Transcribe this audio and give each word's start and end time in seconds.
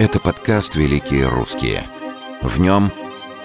Это 0.00 0.18
подкаст 0.18 0.74
«Великие 0.74 1.28
русские». 1.28 1.84
В 2.42 2.58
нем 2.58 2.92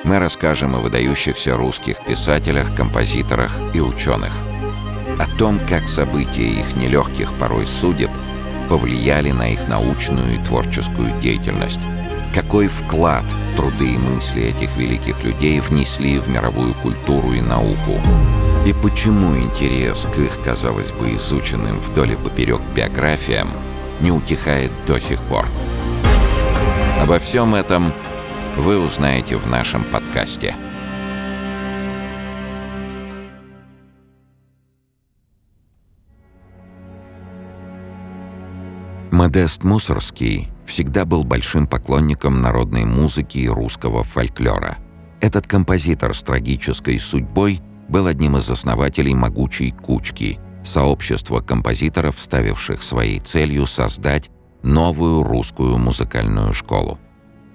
мы 0.04 0.18
расскажем 0.18 0.76
о 0.76 0.80
выдающихся 0.80 1.56
русских 1.56 2.04
писателях, 2.04 2.76
композиторах 2.76 3.56
и 3.76 3.80
ученых. 3.80 4.34
О 5.20 5.28
том, 5.38 5.60
как 5.70 5.88
события 5.88 6.48
их 6.48 6.76
нелегких 6.76 7.34
порой 7.38 7.68
судеб 7.68 8.10
повлияли 8.68 9.30
на 9.30 9.52
их 9.54 9.68
научную 9.68 10.36
и 10.36 10.44
творческую 10.44 11.20
деятельность. 11.20 11.82
Какой 12.34 12.68
вклад 12.68 13.26
труды 13.56 13.94
и 13.94 13.98
мысли 14.00 14.42
этих 14.42 14.76
великих 14.76 15.24
людей 15.24 15.60
внесли 15.60 16.18
в 16.18 16.30
мировую 16.30 16.74
культуру 16.74 17.32
и 17.32 17.42
науку. 17.42 18.02
И 18.66 18.74
почему 18.74 19.38
интерес 19.38 20.08
к 20.16 20.18
их, 20.18 20.32
казалось 20.44 20.92
бы, 20.94 21.14
изученным 21.14 21.78
вдоль 21.78 22.14
и 22.14 22.16
поперек 22.16 22.62
биографиям 22.76 23.52
не 24.02 24.12
утихает 24.12 24.72
до 24.88 25.00
сих 25.00 25.22
пор. 25.22 25.46
Обо 27.10 27.18
всем 27.18 27.56
этом 27.56 27.92
вы 28.56 28.78
узнаете 28.78 29.36
в 29.36 29.48
нашем 29.48 29.84
подкасте. 29.84 30.54
Модест 39.10 39.64
Мусорский 39.64 40.50
всегда 40.68 41.06
был 41.06 41.24
большим 41.24 41.66
поклонником 41.66 42.42
народной 42.42 42.86
музыки 42.86 43.40
и 43.40 43.50
русского 43.50 44.04
фольклора. 44.04 44.78
Этот 45.20 45.48
композитор 45.48 46.14
с 46.14 46.22
трагической 46.22 47.00
судьбой 47.00 47.60
был 47.88 48.06
одним 48.06 48.38
из 48.38 48.48
основателей 48.52 49.16
«Могучей 49.16 49.72
кучки», 49.72 50.38
сообщества 50.64 51.40
композиторов, 51.40 52.20
ставивших 52.20 52.84
своей 52.84 53.20
целью 53.20 53.66
создать 53.66 54.30
новую 54.64 55.24
русскую 55.24 55.78
музыкальную 55.78 56.54
школу. 56.54 57.00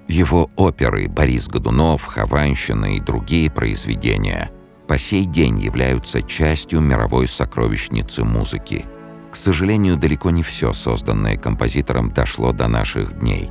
Его 0.08 0.50
оперы 0.56 1.08
«Борис 1.08 1.48
Годунов», 1.48 2.04
«Хованщина» 2.04 2.96
и 2.96 3.00
другие 3.00 3.50
произведения 3.50 4.50
по 4.86 4.98
сей 4.98 5.24
день 5.24 5.58
являются 5.58 6.20
частью 6.22 6.80
мировой 6.80 7.26
сокровищницы 7.26 8.22
музыки. 8.24 8.84
К 9.30 9.36
сожалению, 9.36 9.96
далеко 9.96 10.30
не 10.30 10.42
все, 10.42 10.72
созданное 10.72 11.36
композитором, 11.36 12.12
дошло 12.12 12.52
до 12.52 12.68
наших 12.68 13.18
дней. 13.18 13.50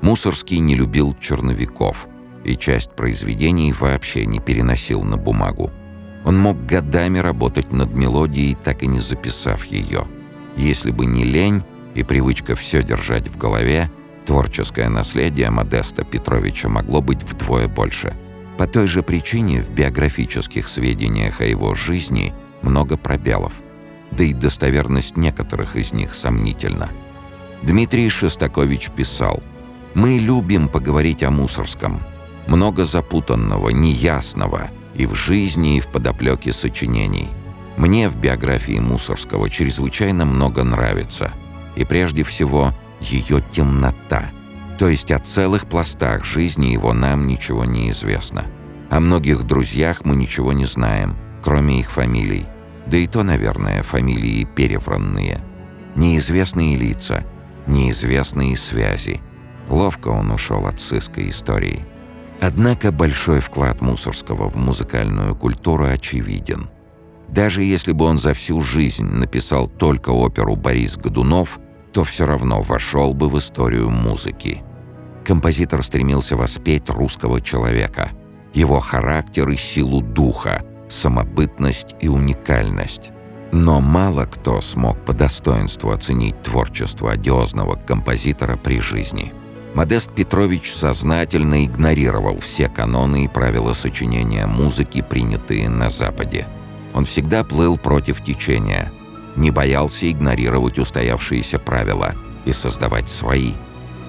Мусорский 0.00 0.58
не 0.58 0.74
любил 0.74 1.14
черновиков, 1.20 2.08
и 2.44 2.56
часть 2.56 2.92
произведений 2.92 3.72
вообще 3.72 4.24
не 4.24 4.40
переносил 4.40 5.02
на 5.02 5.18
бумагу. 5.18 5.70
Он 6.24 6.38
мог 6.38 6.64
годами 6.64 7.18
работать 7.18 7.72
над 7.72 7.92
мелодией, 7.94 8.54
так 8.54 8.82
и 8.82 8.86
не 8.86 8.98
записав 8.98 9.64
ее. 9.66 10.06
Если 10.56 10.90
бы 10.90 11.06
не 11.06 11.24
лень, 11.24 11.62
и 11.94 12.02
привычка 12.02 12.54
все 12.54 12.82
держать 12.82 13.28
в 13.28 13.36
голове, 13.36 13.90
творческое 14.26 14.88
наследие 14.88 15.50
Модеста 15.50 16.04
Петровича 16.04 16.68
могло 16.68 17.00
быть 17.00 17.22
вдвое 17.22 17.68
больше. 17.68 18.14
По 18.58 18.66
той 18.66 18.86
же 18.86 19.02
причине 19.02 19.62
в 19.62 19.70
биографических 19.70 20.68
сведениях 20.68 21.40
о 21.40 21.46
его 21.46 21.74
жизни 21.74 22.34
много 22.62 22.96
пробелов, 22.96 23.54
да 24.10 24.24
и 24.24 24.34
достоверность 24.34 25.16
некоторых 25.16 25.76
из 25.76 25.92
них 25.92 26.14
сомнительна. 26.14 26.90
Дмитрий 27.62 28.08
Шостакович 28.08 28.90
писал 28.90 29.42
«Мы 29.94 30.18
любим 30.18 30.68
поговорить 30.68 31.22
о 31.22 31.30
Мусорском. 31.30 32.00
Много 32.46 32.84
запутанного, 32.84 33.70
неясного 33.70 34.70
и 34.94 35.06
в 35.06 35.14
жизни, 35.14 35.76
и 35.76 35.80
в 35.80 35.88
подоплеке 35.88 36.52
сочинений. 36.52 37.28
Мне 37.76 38.08
в 38.08 38.16
биографии 38.16 38.78
Мусорского 38.78 39.48
чрезвычайно 39.48 40.24
много 40.24 40.64
нравится– 40.64 41.32
и 41.76 41.84
прежде 41.84 42.24
всего 42.24 42.72
ее 43.00 43.42
темнота. 43.50 44.30
То 44.78 44.88
есть 44.88 45.10
о 45.10 45.18
целых 45.18 45.66
пластах 45.66 46.24
жизни 46.24 46.66
его 46.66 46.92
нам 46.92 47.26
ничего 47.26 47.64
не 47.64 47.90
известно. 47.90 48.46
О 48.90 49.00
многих 49.00 49.44
друзьях 49.44 50.04
мы 50.04 50.16
ничего 50.16 50.52
не 50.52 50.64
знаем, 50.64 51.16
кроме 51.42 51.80
их 51.80 51.90
фамилий. 51.90 52.46
Да 52.86 52.96
и 52.96 53.06
то, 53.06 53.22
наверное, 53.22 53.82
фамилии 53.82 54.44
перевранные. 54.44 55.44
Неизвестные 55.96 56.76
лица, 56.76 57.24
неизвестные 57.66 58.56
связи. 58.56 59.20
Ловко 59.68 60.08
он 60.08 60.30
ушел 60.30 60.66
от 60.66 60.80
сыской 60.80 61.30
истории. 61.30 61.84
Однако 62.40 62.90
большой 62.90 63.40
вклад 63.40 63.80
Мусорского 63.80 64.48
в 64.48 64.56
музыкальную 64.56 65.36
культуру 65.36 65.84
очевиден. 65.84 66.70
Даже 67.30 67.62
если 67.62 67.92
бы 67.92 68.04
он 68.06 68.18
за 68.18 68.34
всю 68.34 68.60
жизнь 68.60 69.04
написал 69.04 69.68
только 69.68 70.10
оперу 70.10 70.56
«Борис 70.56 70.96
Годунов», 70.96 71.58
то 71.92 72.04
все 72.04 72.26
равно 72.26 72.60
вошел 72.60 73.14
бы 73.14 73.28
в 73.28 73.38
историю 73.38 73.90
музыки. 73.90 74.62
Композитор 75.24 75.82
стремился 75.82 76.36
воспеть 76.36 76.88
русского 76.88 77.40
человека, 77.40 78.10
его 78.52 78.80
характер 78.80 79.48
и 79.48 79.56
силу 79.56 80.00
духа, 80.00 80.64
самобытность 80.88 81.94
и 82.00 82.08
уникальность. 82.08 83.12
Но 83.52 83.80
мало 83.80 84.26
кто 84.26 84.60
смог 84.60 85.04
по 85.04 85.12
достоинству 85.12 85.90
оценить 85.90 86.40
творчество 86.42 87.12
одиозного 87.12 87.76
композитора 87.76 88.56
при 88.56 88.80
жизни. 88.80 89.32
Модест 89.74 90.12
Петрович 90.12 90.72
сознательно 90.72 91.64
игнорировал 91.64 92.38
все 92.38 92.68
каноны 92.68 93.24
и 93.24 93.28
правила 93.28 93.72
сочинения 93.72 94.46
музыки, 94.46 95.02
принятые 95.02 95.68
на 95.68 95.90
Западе. 95.90 96.46
Он 96.94 97.04
всегда 97.04 97.44
плыл 97.44 97.78
против 97.78 98.22
течения– 98.22 98.92
не 99.36 99.50
боялся 99.50 100.10
игнорировать 100.10 100.78
устоявшиеся 100.78 101.58
правила 101.58 102.14
и 102.44 102.52
создавать 102.52 103.08
свои. 103.08 103.52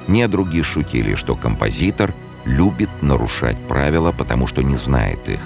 Недруги 0.07 0.61
шутили, 0.61 1.15
что 1.15 1.35
композитор 1.35 2.13
любит 2.45 2.89
нарушать 3.01 3.57
правила, 3.67 4.11
потому 4.11 4.47
что 4.47 4.63
не 4.63 4.75
знает 4.75 5.29
их. 5.29 5.39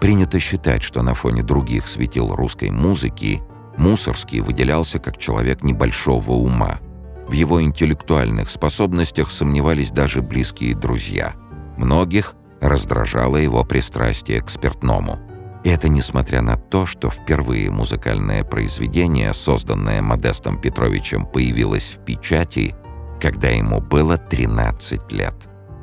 Принято 0.00 0.38
считать, 0.38 0.82
что 0.82 1.02
на 1.02 1.14
фоне 1.14 1.42
других 1.42 1.88
светил 1.88 2.34
русской 2.34 2.70
музыки 2.70 3.42
Мусорский 3.76 4.40
выделялся 4.40 4.98
как 4.98 5.18
человек 5.18 5.62
небольшого 5.62 6.32
ума. 6.32 6.80
В 7.28 7.32
его 7.32 7.60
интеллектуальных 7.60 8.48
способностях 8.48 9.30
сомневались 9.30 9.90
даже 9.90 10.22
близкие 10.22 10.74
друзья. 10.74 11.34
Многих 11.76 12.36
раздражало 12.60 13.36
его 13.36 13.64
пристрастие 13.64 14.40
к 14.40 14.50
спиртному. 14.50 15.18
И 15.64 15.68
это 15.68 15.88
несмотря 15.88 16.42
на 16.42 16.56
то, 16.56 16.86
что 16.86 17.10
впервые 17.10 17.70
музыкальное 17.70 18.44
произведение, 18.44 19.34
созданное 19.34 20.00
Модестом 20.00 20.60
Петровичем, 20.60 21.26
появилось 21.26 21.96
в 21.98 22.04
печати, 22.04 22.74
когда 23.20 23.48
ему 23.48 23.80
было 23.80 24.16
13 24.16 25.12
лет. 25.12 25.34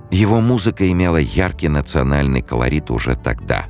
Его 0.09 0.39
музыка 0.41 0.89
имела 0.89 1.17
яркий 1.17 1.67
национальный 1.67 2.41
колорит 2.41 2.91
уже 2.91 3.15
тогда. 3.15 3.65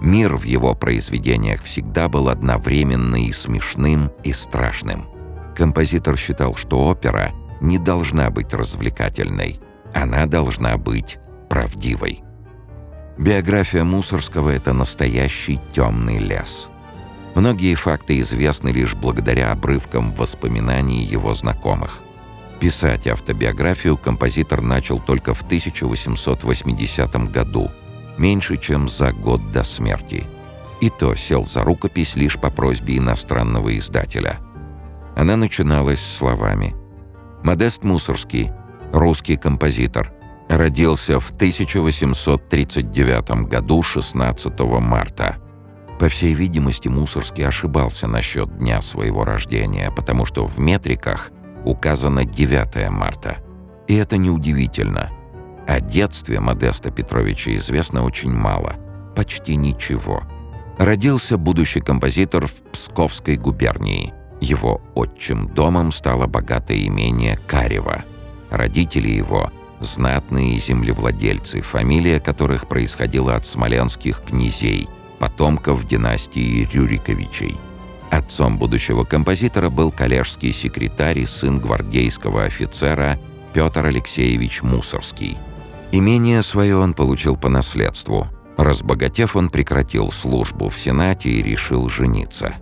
Мир 0.00 0.36
в 0.36 0.44
его 0.44 0.74
произведениях 0.74 1.62
всегда 1.62 2.08
был 2.08 2.28
одновременно 2.28 3.16
и 3.16 3.32
смешным, 3.32 4.12
и 4.22 4.32
страшным. 4.32 5.08
Композитор 5.56 6.18
считал, 6.18 6.54
что 6.54 6.86
опера 6.86 7.32
не 7.60 7.78
должна 7.78 8.30
быть 8.30 8.52
развлекательной, 8.52 9.58
она 9.94 10.26
должна 10.26 10.76
быть 10.76 11.18
правдивой. 11.48 12.25
Биография 13.18 13.82
Мусорского— 13.82 14.50
это 14.50 14.74
настоящий 14.74 15.58
темный 15.72 16.18
лес. 16.18 16.68
Многие 17.34 17.74
факты 17.74 18.20
известны 18.20 18.68
лишь 18.68 18.94
благодаря 18.94 19.52
обрывкам 19.52 20.12
воспоминаний 20.12 21.02
его 21.02 21.32
знакомых. 21.32 22.00
Писать 22.60 23.06
автобиографию 23.06 23.96
композитор 23.96 24.60
начал 24.60 25.00
только 25.00 25.32
в 25.32 25.42
1880 25.42 27.30
году, 27.30 27.70
меньше 28.18 28.58
чем 28.58 28.86
за 28.86 29.12
год 29.12 29.50
до 29.50 29.64
смерти. 29.64 30.24
И 30.82 30.90
то 30.90 31.14
сел 31.14 31.44
за 31.44 31.64
рукопись 31.64 32.16
лишь 32.16 32.38
по 32.38 32.50
просьбе 32.50 32.98
иностранного 32.98 33.76
издателя. 33.78 34.38
Она 35.14 35.36
начиналась 35.36 36.00
словами 36.00 36.74
«Модест 37.42 37.82
Мусорский, 37.82 38.50
русский 38.92 39.36
композитор, 39.36 40.12
Родился 40.48 41.18
в 41.18 41.30
1839 41.30 43.48
году 43.48 43.82
16 43.82 44.60
марта. 44.80 45.38
По 45.98 46.08
всей 46.08 46.34
видимости, 46.34 46.86
Мусорский 46.88 47.44
ошибался 47.46 48.06
насчет 48.06 48.56
дня 48.58 48.80
своего 48.80 49.24
рождения, 49.24 49.90
потому 49.90 50.24
что 50.24 50.46
в 50.46 50.60
метриках 50.60 51.32
указано 51.64 52.24
9 52.24 52.88
марта. 52.90 53.38
И 53.88 53.96
это 53.96 54.18
неудивительно. 54.18 55.10
О 55.66 55.80
детстве 55.80 56.38
Модеста 56.38 56.92
Петровича 56.92 57.56
известно 57.56 58.04
очень 58.04 58.32
мало, 58.32 58.74
почти 59.16 59.56
ничего. 59.56 60.22
Родился 60.78 61.38
будущий 61.38 61.80
композитор 61.80 62.46
в 62.46 62.62
Псковской 62.70 63.36
губернии. 63.36 64.14
Его 64.40 64.80
отчим 64.94 65.48
домом 65.48 65.90
стало 65.90 66.28
богатое 66.28 66.86
имение 66.86 67.36
Карева. 67.48 68.04
Родители 68.50 69.08
его– 69.08 69.50
знатные 69.80 70.58
землевладельцы, 70.58 71.60
фамилия 71.60 72.20
которых 72.20 72.68
происходила 72.68 73.36
от 73.36 73.46
смоленских 73.46 74.22
князей, 74.22 74.88
потомков 75.18 75.86
династии 75.86 76.68
Рюриковичей. 76.72 77.56
Отцом 78.10 78.58
будущего 78.58 79.04
композитора 79.04 79.70
был 79.70 79.90
коллежский 79.90 80.52
секретарь 80.52 81.20
и 81.20 81.26
сын 81.26 81.58
гвардейского 81.58 82.44
офицера 82.44 83.18
Петр 83.52 83.86
Алексеевич 83.86 84.62
Мусорский. 84.62 85.36
Имение 85.92 86.42
свое 86.42 86.76
он 86.76 86.94
получил 86.94 87.36
по 87.36 87.48
наследству. 87.48 88.28
Разбогатев, 88.56 89.36
он 89.36 89.50
прекратил 89.50 90.10
службу 90.10 90.68
в 90.68 90.78
Сенате 90.78 91.30
и 91.30 91.42
решил 91.42 91.88
жениться. 91.88 92.54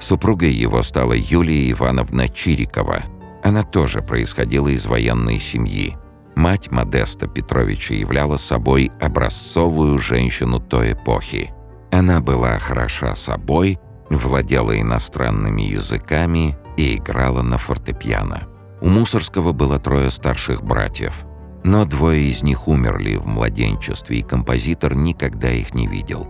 Супругой 0.00 0.52
его 0.52 0.82
стала 0.82 1.12
Юлия 1.12 1.70
Ивановна 1.70 2.28
Чирикова. 2.28 3.02
Она 3.42 3.62
тоже 3.62 4.02
происходила 4.02 4.68
из 4.68 4.86
военной 4.86 5.38
семьи. 5.38 5.96
Мать 6.36 6.70
Модеста 6.70 7.26
Петровича 7.26 7.94
являла 7.94 8.36
собой 8.36 8.90
образцовую 9.00 9.98
женщину 9.98 10.60
той 10.60 10.92
эпохи. 10.92 11.52
Она 11.90 12.20
была 12.20 12.58
хороша 12.58 13.14
собой, 13.16 13.78
владела 14.08 14.78
иностранными 14.80 15.62
языками 15.62 16.56
и 16.76 16.96
играла 16.96 17.42
на 17.42 17.58
фортепиано. 17.58 18.48
У 18.80 18.88
Мусорского 18.88 19.52
было 19.52 19.78
трое 19.78 20.10
старших 20.10 20.62
братьев, 20.62 21.26
но 21.64 21.84
двое 21.84 22.22
из 22.22 22.42
них 22.42 22.68
умерли 22.68 23.16
в 23.16 23.26
младенчестве, 23.26 24.18
и 24.18 24.22
композитор 24.22 24.94
никогда 24.94 25.50
их 25.50 25.74
не 25.74 25.86
видел. 25.86 26.28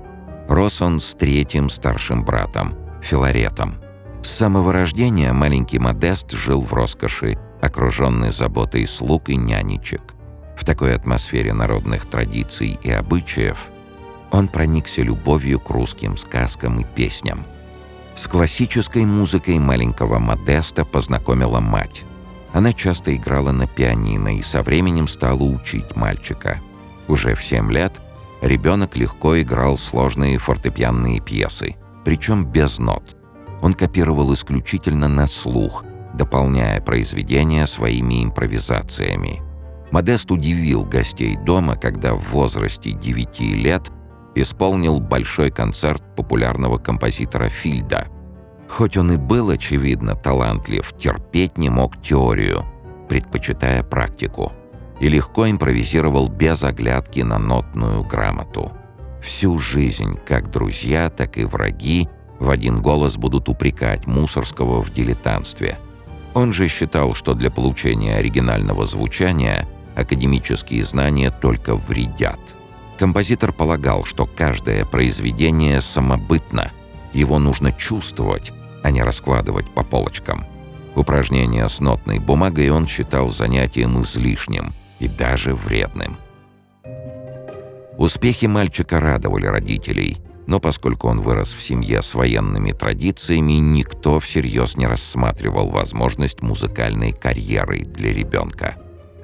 Рос 0.48 0.82
он 0.82 0.98
с 0.98 1.14
третьим 1.14 1.70
старшим 1.70 2.24
братом, 2.24 2.76
Филаретом. 3.02 3.76
С 4.22 4.30
самого 4.30 4.72
рождения 4.72 5.32
маленький 5.32 5.78
Модест 5.78 6.32
жил 6.32 6.60
в 6.60 6.72
роскоши, 6.72 7.38
окруженный 7.60 8.30
заботой 8.30 8.86
слуг 8.86 9.28
и 9.28 9.36
нянечек. 9.36 10.02
В 10.56 10.64
такой 10.64 10.94
атмосфере 10.94 11.52
народных 11.52 12.06
традиций 12.06 12.78
и 12.82 12.90
обычаев 12.90 13.70
он 14.30 14.48
проникся 14.48 15.02
любовью 15.02 15.58
к 15.58 15.70
русским 15.70 16.16
сказкам 16.16 16.80
и 16.80 16.84
песням. 16.84 17.44
С 18.14 18.26
классической 18.28 19.04
музыкой 19.04 19.58
маленького 19.58 20.18
Модеста 20.18 20.84
познакомила 20.84 21.60
мать. 21.60 22.04
Она 22.52 22.72
часто 22.72 23.14
играла 23.14 23.52
на 23.52 23.66
пианино 23.66 24.36
и 24.36 24.42
со 24.42 24.62
временем 24.62 25.08
стала 25.08 25.42
учить 25.42 25.96
мальчика. 25.96 26.60
Уже 27.08 27.34
в 27.34 27.42
7 27.42 27.72
лет 27.72 28.00
ребенок 28.42 28.96
легко 28.96 29.40
играл 29.40 29.78
сложные 29.78 30.38
фортепианные 30.38 31.20
пьесы, 31.20 31.76
причем 32.04 32.44
без 32.44 32.78
нот. 32.78 33.16
Он 33.62 33.72
копировал 33.72 34.32
исключительно 34.32 35.08
на 35.08 35.26
слух, 35.26 35.84
дополняя 36.14 36.80
произведения 36.80 37.66
своими 37.66 38.24
импровизациями. 38.24 39.40
Модест 39.90 40.30
удивил 40.30 40.84
гостей 40.84 41.36
дома, 41.36 41.76
когда 41.76 42.14
в 42.14 42.30
возрасте 42.30 42.92
9 42.92 43.40
лет 43.40 43.90
исполнил 44.34 45.00
большой 45.00 45.50
концерт 45.50 46.02
популярного 46.14 46.78
композитора 46.78 47.48
Фильда. 47.48 48.06
Хоть 48.68 48.96
он 48.96 49.12
и 49.12 49.16
был, 49.16 49.50
очевидно, 49.50 50.14
талантлив, 50.14 50.92
терпеть 50.96 51.58
не 51.58 51.68
мог 51.70 52.00
теорию, 52.00 52.64
предпочитая 53.08 53.82
практику, 53.82 54.52
и 55.00 55.08
легко 55.08 55.50
импровизировал 55.50 56.28
без 56.28 56.62
оглядки 56.62 57.20
на 57.20 57.38
нотную 57.38 58.04
грамоту. 58.04 58.72
Всю 59.20 59.58
жизнь, 59.58 60.14
как 60.24 60.50
друзья, 60.50 61.10
так 61.10 61.36
и 61.36 61.44
враги, 61.44 62.08
в 62.38 62.48
один 62.48 62.80
голос 62.80 63.16
будут 63.16 63.48
упрекать 63.48 64.06
Мусорского 64.06 64.82
в 64.82 64.90
дилетантстве. 64.90 65.78
Он 66.34 66.52
же 66.52 66.68
считал, 66.68 67.14
что 67.14 67.34
для 67.34 67.50
получения 67.50 68.16
оригинального 68.16 68.84
звучания 68.84 69.66
академические 69.96 70.84
знания 70.84 71.30
только 71.30 71.76
вредят– 71.76 72.40
Композитор 73.00 73.54
полагал, 73.54 74.04
что 74.04 74.26
каждое 74.26 74.84
произведение 74.84 75.80
самобытно, 75.80 76.70
его 77.14 77.38
нужно 77.38 77.72
чувствовать, 77.72 78.52
а 78.82 78.90
не 78.90 79.02
раскладывать 79.02 79.70
по 79.70 79.82
полочкам. 79.82 80.44
Упражнения 80.94 81.66
с 81.66 81.80
нотной 81.80 82.18
бумагой 82.18 82.68
он 82.68 82.86
считал 82.86 83.30
занятием 83.30 84.02
излишним 84.02 84.74
и 84.98 85.08
даже 85.08 85.54
вредным. 85.54 86.18
Успехи 87.96 88.44
мальчика 88.44 89.00
радовали 89.00 89.46
родителей, 89.46 90.18
но 90.46 90.60
поскольку 90.60 91.08
он 91.08 91.20
вырос 91.20 91.52
в 91.52 91.62
семье 91.62 92.02
с 92.02 92.14
военными 92.14 92.72
традициями, 92.72 93.52
никто 93.52 94.18
всерьез 94.20 94.76
не 94.76 94.86
рассматривал 94.86 95.68
возможность 95.68 96.42
музыкальной 96.42 97.12
карьеры 97.12 97.80
для 97.80 98.12
ребенка. 98.12 98.76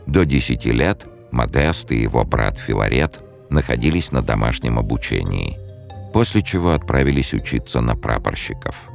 До 0.06 0.24
10 0.24 0.64
лет 0.66 1.06
Модест 1.32 1.92
и 1.92 2.00
его 2.00 2.24
брат 2.24 2.56
Филарет 2.56 3.22
находились 3.50 4.12
на 4.12 4.22
домашнем 4.22 4.78
обучении, 4.78 5.58
после 6.12 6.42
чего 6.42 6.72
отправились 6.72 7.34
учиться 7.34 7.80
на 7.80 7.96
прапорщиков. 7.96 8.90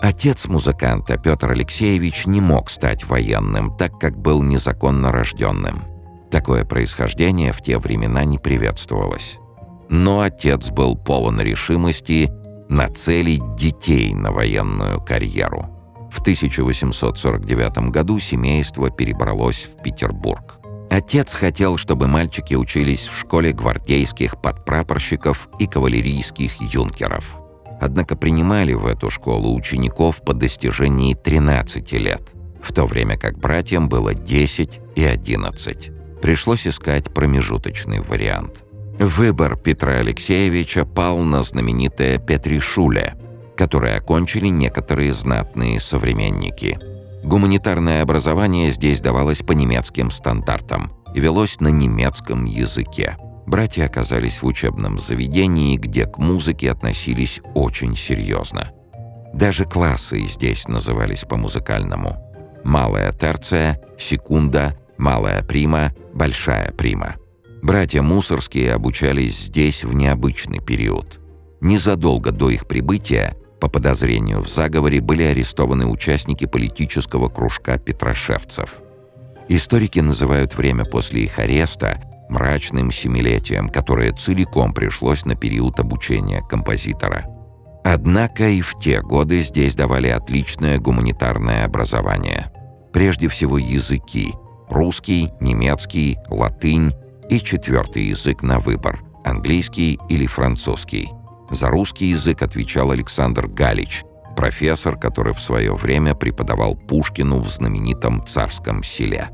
Отец 0.00 0.46
музыканта 0.46 1.16
Петр 1.16 1.50
Алексеевич 1.52 2.26
не 2.26 2.40
мог 2.40 2.70
стать 2.70 3.04
военным, 3.04 3.76
так 3.76 3.98
как 3.98 4.18
был 4.18 4.42
незаконно 4.42 5.12
рожденным. 5.12 5.84
Такое 6.30 6.64
происхождение 6.64 7.52
в 7.52 7.62
те 7.62 7.78
времена 7.78 8.24
не 8.24 8.38
приветствовалось. 8.38 9.38
Но 9.88 10.20
отец 10.20 10.70
был 10.70 10.96
полон 10.96 11.40
решимости 11.40 12.30
нацелить 12.68 13.56
детей 13.56 14.14
на 14.14 14.32
военную 14.32 15.00
карьеру. 15.00 15.70
В 16.10 16.20
1849 16.20 17.90
году 17.90 18.18
семейство 18.18 18.90
перебралось 18.90 19.64
в 19.64 19.82
Петербург. 19.82 20.60
Отец 20.90 21.34
хотел, 21.34 21.76
чтобы 21.76 22.06
мальчики 22.06 22.54
учились 22.54 23.08
в 23.08 23.18
школе 23.18 23.52
гвардейских 23.52 24.40
подпрапорщиков 24.40 25.48
и 25.58 25.66
кавалерийских 25.66 26.60
юнкеров. 26.60 27.40
Однако 27.80 28.16
принимали 28.16 28.74
в 28.74 28.86
эту 28.86 29.10
школу 29.10 29.54
учеников 29.54 30.22
по 30.24 30.32
достижении 30.32 31.14
13 31.14 31.92
лет, 31.94 32.32
в 32.62 32.72
то 32.72 32.86
время 32.86 33.16
как 33.16 33.38
братьям 33.38 33.88
было 33.88 34.14
10 34.14 34.80
и 34.94 35.04
11. 35.04 35.90
Пришлось 36.22 36.66
искать 36.66 37.12
промежуточный 37.12 38.00
вариант. 38.00 38.63
Выбор 38.98 39.56
Петра 39.56 39.94
Алексеевича 39.94 40.84
пал 40.84 41.18
на 41.18 41.42
знаменитое 41.42 42.18
Петришуле, 42.18 43.14
которое 43.56 43.96
окончили 43.96 44.48
некоторые 44.48 45.12
знатные 45.12 45.80
современники– 45.80 46.78
Гуманитарное 47.24 48.02
образование 48.02 48.68
здесь 48.68 49.00
давалось 49.00 49.42
по 49.42 49.52
немецким 49.52 50.10
стандартам 50.10 50.92
и 51.14 51.20
велось 51.20 51.58
на 51.58 51.68
немецком 51.68 52.44
языке. 52.44 53.16
Братья 53.46 53.86
оказались 53.86 54.42
в 54.42 54.46
учебном 54.46 54.98
заведении, 54.98 55.78
где 55.78 56.04
к 56.04 56.18
музыке 56.18 56.70
относились 56.70 57.40
очень 57.54 57.96
серьезно. 57.96 58.72
Даже 59.32 59.64
классы 59.64 60.20
здесь 60.26 60.68
назывались 60.68 61.24
по-музыкальному. 61.24 62.14
Малая 62.62 63.10
терция, 63.12 63.80
секунда, 63.98 64.78
малая 64.98 65.42
прима, 65.42 65.94
большая 66.12 66.72
прима. 66.72 67.16
Братья 67.64 68.02
Мусорские 68.02 68.74
обучались 68.74 69.46
здесь 69.46 69.84
в 69.84 69.94
необычный 69.94 70.58
период. 70.60 71.18
Незадолго 71.62 72.30
до 72.30 72.50
их 72.50 72.66
прибытия 72.68 73.38
по 73.58 73.70
подозрению 73.70 74.42
в 74.42 74.50
заговоре 74.50 75.00
были 75.00 75.22
арестованы 75.22 75.86
участники 75.86 76.44
политического 76.44 77.30
кружка 77.30 77.78
петрошевцев. 77.78 78.82
Историки 79.48 80.00
называют 80.00 80.54
время 80.54 80.84
после 80.84 81.24
их 81.24 81.38
ареста 81.38 82.02
мрачным 82.28 82.90
семилетием, 82.90 83.70
которое 83.70 84.12
целиком 84.12 84.74
пришлось 84.74 85.24
на 85.24 85.34
период 85.34 85.80
обучения 85.80 86.42
композитора. 86.42 87.24
Однако 87.82 88.46
и 88.46 88.60
в 88.60 88.76
те 88.78 89.00
годы 89.00 89.40
здесь 89.40 89.74
давали 89.74 90.08
отличное 90.08 90.78
гуманитарное 90.78 91.64
образование. 91.64 92.52
Прежде 92.92 93.28
всего 93.28 93.56
языки– 93.56 94.34
русский, 94.68 95.30
немецкий, 95.40 96.18
латынь 96.28 96.92
и 97.28 97.40
четвертый 97.40 98.04
язык 98.04 98.42
на 98.42 98.58
выбор– 98.58 99.02
английский 99.24 99.98
или 100.08 100.26
французский– 100.26 101.10
за 101.50 101.68
русский 101.68 102.06
язык 102.06 102.42
отвечал 102.42 102.90
Александр 102.90 103.46
Галич, 103.46 104.04
профессор, 104.36 104.96
который 104.96 105.32
в 105.32 105.40
свое 105.40 105.74
время 105.74 106.14
преподавал 106.14 106.74
Пушкину 106.74 107.38
в 107.38 107.48
знаменитом 107.48 108.26
царском 108.26 108.82
селе. 108.82 109.28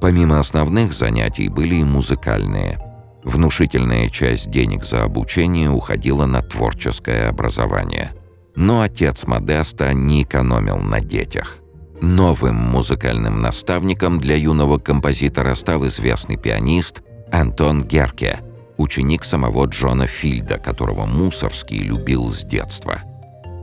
Помимо 0.00 0.38
основных 0.38 0.92
занятий 0.92 1.48
были 1.48 1.76
и 1.76 1.84
музыкальные. 1.84 2.78
Внушительная 3.24 4.08
часть 4.08 4.50
денег 4.50 4.84
за 4.84 5.02
обучение 5.02 5.70
уходила 5.70 6.26
на 6.26 6.40
творческое 6.42 7.28
образование. 7.28 8.12
Но 8.54 8.82
отец 8.82 9.26
Модеста 9.26 9.92
не 9.92 10.22
экономил 10.22 10.78
на 10.78 11.00
детях. 11.00 11.58
Новым 12.00 12.54
музыкальным 12.54 13.40
наставником 13.40 14.18
для 14.18 14.36
юного 14.36 14.78
композитора 14.78 15.54
стал 15.56 15.84
известный 15.86 16.36
пианист 16.36 17.02
Антон 17.30 17.84
Герке– 17.84 18.38
ученик 18.78 19.24
самого 19.24 19.66
Джона 19.66 20.06
Фильда, 20.06 20.58
которого 20.58 21.04
Мусорский 21.04 21.78
любил 21.78 22.30
с 22.30 22.44
детства. 22.44 23.02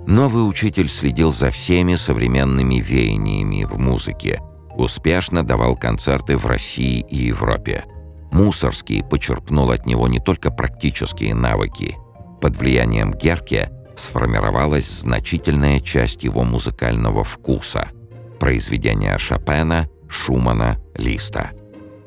Новый 0.06 0.48
учитель 0.48 0.88
следил 0.88 1.32
за 1.32 1.50
всеми 1.50 1.96
современными 1.96 2.76
веяниями 2.76 3.64
в 3.64 3.80
музыке, 3.80 4.40
успешно 4.76 5.44
давал 5.44 5.76
концерты 5.76 6.38
в 6.38 6.46
России 6.46 7.04
и 7.10 7.28
Европе. 7.28 7.86
Мусорский 8.32 9.04
почерпнул 9.04 9.72
от 9.72 9.86
него 9.86 10.08
не 10.08 10.20
только 10.20 10.52
практические 10.52 11.34
навыки. 11.34 11.96
Под 12.42 12.58
влиянием 12.58 13.12
Герке 13.12 13.72
сформировалась 13.96 15.00
значительная 15.02 15.80
часть 15.80 16.24
его 16.24 16.44
музыкального 16.44 17.24
вкуса– 17.24 17.88
произведения 18.40 19.18
Шопена, 19.18 19.90
Шумана, 20.08 20.78
Листа. 20.96 21.52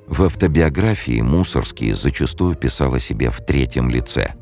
В 0.08 0.22
автобиографии 0.22 1.20
Мусорский 1.20 1.92
зачастую 1.92 2.56
писал 2.56 2.94
о 2.94 2.98
себе 2.98 3.30
в 3.30 3.44
третьем 3.44 3.90
лице. 3.90 4.32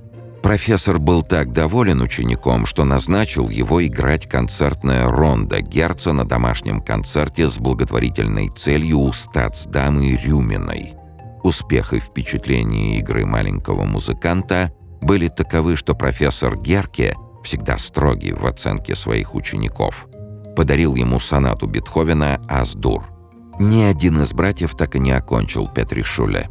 Профессор 0.41 1.01
был 1.01 1.25
так 1.25 1.53
доволен 1.53 2.01
учеником, 2.03 2.67
что 2.67 2.85
назначил 2.85 3.49
его 3.49 3.85
играть 3.85 4.29
концертное 4.29 5.09
рондо 5.09 5.61
Герца 5.61 6.13
на 6.13 6.25
домашнем 6.25 6.81
концерте 6.81 7.49
с 7.49 7.59
благотворительной 7.59 8.51
целью 8.51 9.01
у 9.01 9.13
статсдамы 9.13 10.15
Рюминой. 10.15 10.95
Успех 11.43 11.93
и 11.95 11.99
впечатление 11.99 13.01
игры 13.01 13.27
маленького 13.27 13.85
музыканта 13.85 14.73
были 15.01 15.27
таковы, 15.27 15.77
что 15.77 15.95
профессор 15.95 16.57
Герке, 16.57 17.15
всегда 17.43 17.77
строгий 17.77 18.33
в 18.33 18.47
оценке 18.47 18.95
своих 18.95 19.35
учеников, 19.35 20.07
подарил 20.55 20.95
ему 20.95 21.19
сонату 21.19 21.67
Бетховена 21.67 22.41
«Ас-дур». 22.49 23.16
Ни 23.59 23.83
один 23.83 24.21
из 24.23 24.35
братьев 24.35 24.75
так 24.75 24.97
и 24.97 24.99
не 24.99 25.13
окончил 25.13 25.69
Петришуле, 25.69 26.49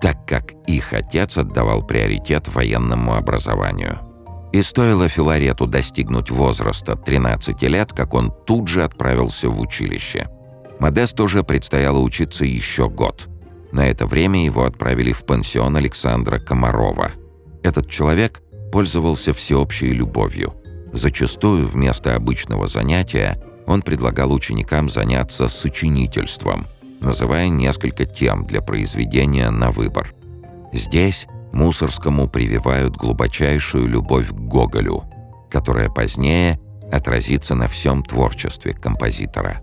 так 0.00 0.26
как 0.26 0.52
их 0.66 0.92
отец 0.92 1.38
отдавал 1.38 1.86
приоритет 1.86 2.52
военному 2.52 3.14
образованию. 3.14 4.00
И 4.52 4.60
стоило 4.60 5.08
Филарету 5.08 5.66
достигнуть 5.66 6.30
возраста 6.30 6.96
13 6.96 7.62
лет, 7.62 7.92
как 7.92 8.12
он 8.12 8.32
тут 8.44 8.68
же 8.68 8.84
отправился 8.84 9.48
в 9.48 9.60
училище. 9.60 10.28
Модесту 10.78 11.24
уже 11.24 11.44
предстояло 11.44 11.98
учиться 11.98 12.44
еще 12.44 12.90
год. 12.90 13.28
На 13.70 13.86
это 13.86 14.06
время 14.06 14.44
его 14.44 14.64
отправили 14.64 15.12
в 15.12 15.24
пансион 15.24 15.76
Александра 15.76 16.38
Комарова. 16.38 17.12
Этот 17.62 17.88
человек 17.88 18.42
пользовался 18.72 19.32
всеобщей 19.32 19.92
любовью. 19.92 20.54
Зачастую 20.92 21.68
вместо 21.68 22.16
обычного 22.16 22.66
занятия 22.66 23.42
он 23.66 23.82
предлагал 23.82 24.32
ученикам 24.32 24.88
заняться 24.88 25.48
сочинительством, 25.48 26.66
называя 27.00 27.48
несколько 27.48 28.04
тем 28.04 28.46
для 28.46 28.62
произведения 28.62 29.50
на 29.50 29.70
выбор. 29.70 30.14
Здесь 30.72 31.26
Мусорскому 31.52 32.28
прививают 32.28 32.96
глубочайшую 32.96 33.86
любовь 33.86 34.28
к 34.28 34.34
Гоголю, 34.34 35.04
которая 35.50 35.90
позднее 35.90 36.58
отразится 36.90 37.54
на 37.54 37.66
всем 37.66 38.02
творчестве 38.02 38.72
композитора. 38.72 39.60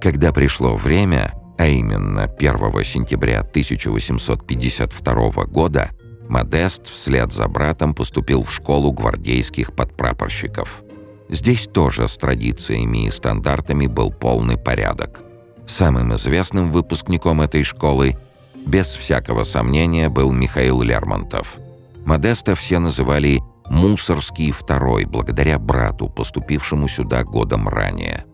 Когда 0.00 0.32
пришло 0.32 0.76
время, 0.76 1.32
а 1.58 1.66
именно 1.66 2.24
1 2.24 2.84
сентября 2.84 3.40
1852 3.40 5.44
года, 5.46 5.90
Модест 6.28 6.86
вслед 6.86 7.32
за 7.32 7.48
братом 7.48 7.94
поступил 7.94 8.44
в 8.44 8.52
школу 8.52 8.92
гвардейских 8.92 9.74
подпрапорщиков– 9.74 10.84
Здесь 11.28 11.66
тоже 11.66 12.06
с 12.06 12.16
традициями 12.16 13.06
и 13.06 13.10
стандартами 13.10 13.86
был 13.86 14.10
полный 14.10 14.58
порядок. 14.58 15.22
Самым 15.66 16.14
известным 16.14 16.70
выпускником 16.70 17.40
этой 17.40 17.64
школы, 17.64 18.18
без 18.66 18.94
всякого 18.94 19.44
сомнения, 19.44 20.10
был 20.10 20.32
Михаил 20.32 20.82
Лермонтов. 20.82 21.58
Модеста 22.04 22.54
все 22.54 22.78
называли 22.78 23.40
«Мусорский 23.66 24.52
второй», 24.52 25.06
благодаря 25.06 25.58
брату, 25.58 26.10
поступившему 26.10 26.86
сюда 26.86 27.24
годом 27.24 27.68
ранее. 27.68 28.24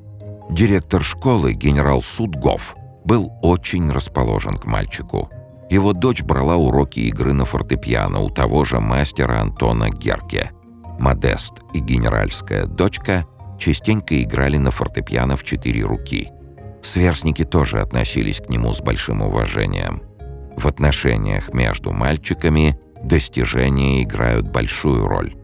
Директор 0.51 1.05
школы, 1.05 1.53
генерал 1.53 2.03
Судгов, 2.03 2.75
был 3.05 3.31
очень 3.43 3.89
расположен 3.93 4.57
к 4.59 4.65
мальчику. 4.65 5.31
Его 5.71 5.93
дочь 5.93 6.23
брала 6.23 6.57
уроки 6.57 6.99
игры 6.99 7.33
на 7.33 7.45
фортепиано 7.45 8.19
у 8.19 8.31
того 8.31 8.65
же 8.65 8.81
мастера 8.81 9.41
Антона 9.41 9.91
Герке– 9.91 10.51
Модест 11.01 11.63
и 11.73 11.79
генеральская 11.79 12.67
дочка 12.67 13.25
частенько 13.59 14.23
играли 14.23 14.59
на 14.59 14.71
фортепиано 14.71 15.39
в 15.39 15.45
четыре 15.45 15.83
руки. 15.83 16.29
Сверстники 16.83 17.45
тоже 17.45 17.81
относились 17.81 18.41
к 18.41 18.51
нему 18.51 18.75
с 18.75 18.83
большим 18.83 19.23
уважением. 19.23 20.03
В 20.59 20.67
отношениях 20.67 21.55
между 21.55 21.93
мальчиками 21.93 22.79
достижения 23.03 24.03
играют 24.03 24.51
большую 24.51 25.07
роль. 25.07 25.35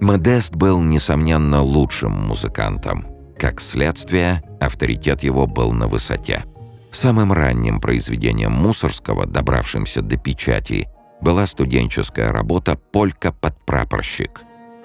Модест 0.00 0.54
был, 0.54 0.80
несомненно, 0.80 1.62
лучшим 1.62 2.12
музыкантом. 2.12 3.08
Как 3.36 3.60
следствие, 3.60 4.40
авторитет 4.60 5.24
его 5.24 5.48
был 5.48 5.72
на 5.72 5.88
высоте. 5.88 6.44
Самым 6.92 7.32
ранним 7.32 7.80
произведением 7.80 8.52
Мусорского, 8.52 9.26
добравшимся 9.26 10.00
до 10.00 10.16
печати, 10.16 10.88
была 11.20 11.46
студенческая 11.46 12.30
работа 12.30 12.78
«Полька 12.92 13.32
под 13.32 13.56
прапорщик», 13.66 14.42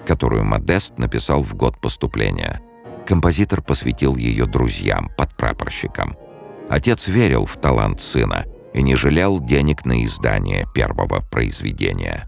которую 0.08 0.42
Модест 0.42 0.96
написал 0.96 1.42
в 1.42 1.54
год 1.54 1.78
поступления. 1.82 2.62
Композитор 3.06 3.60
посвятил 3.60 4.16
ее 4.16 4.46
друзьям, 4.46 5.10
подпрапорщикам. 5.18 6.16
Отец 6.70 7.08
верил 7.08 7.44
в 7.44 7.56
талант 7.60 8.00
сына 8.00 8.46
и 8.72 8.80
не 8.80 8.96
жалел 8.96 9.38
денег 9.38 9.84
на 9.84 10.02
издание 10.06 10.66
первого 10.74 11.20
произведения. 11.30 12.27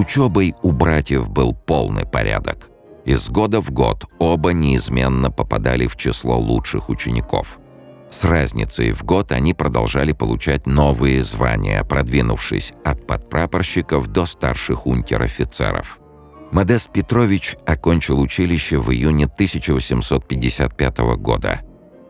Учебой 0.00 0.54
у 0.62 0.72
братьев 0.72 1.30
был 1.30 1.54
полный 1.54 2.06
порядок. 2.06 2.70
Из 3.04 3.30
года 3.30 3.60
в 3.60 3.70
год 3.70 4.04
оба 4.18 4.52
неизменно 4.52 5.30
попадали 5.30 5.86
в 5.86 5.96
число 5.96 6.38
лучших 6.38 6.88
учеников. 6.88 7.58
С 8.10 8.24
разницей 8.24 8.92
в 8.92 9.04
год 9.04 9.30
они 9.30 9.54
продолжали 9.54 10.12
получать 10.12 10.66
новые 10.66 11.22
звания, 11.22 11.84
продвинувшись 11.84 12.72
от 12.84 13.06
подпрапорщиков 13.06 14.08
до 14.08 14.26
старших 14.26 14.86
унтер-офицеров. 14.86 16.00
Модест 16.50 16.90
Петрович 16.92 17.56
окончил 17.64 18.20
училище 18.20 18.78
в 18.78 18.90
июне 18.90 19.26
1855 19.26 20.98
года 21.18 21.60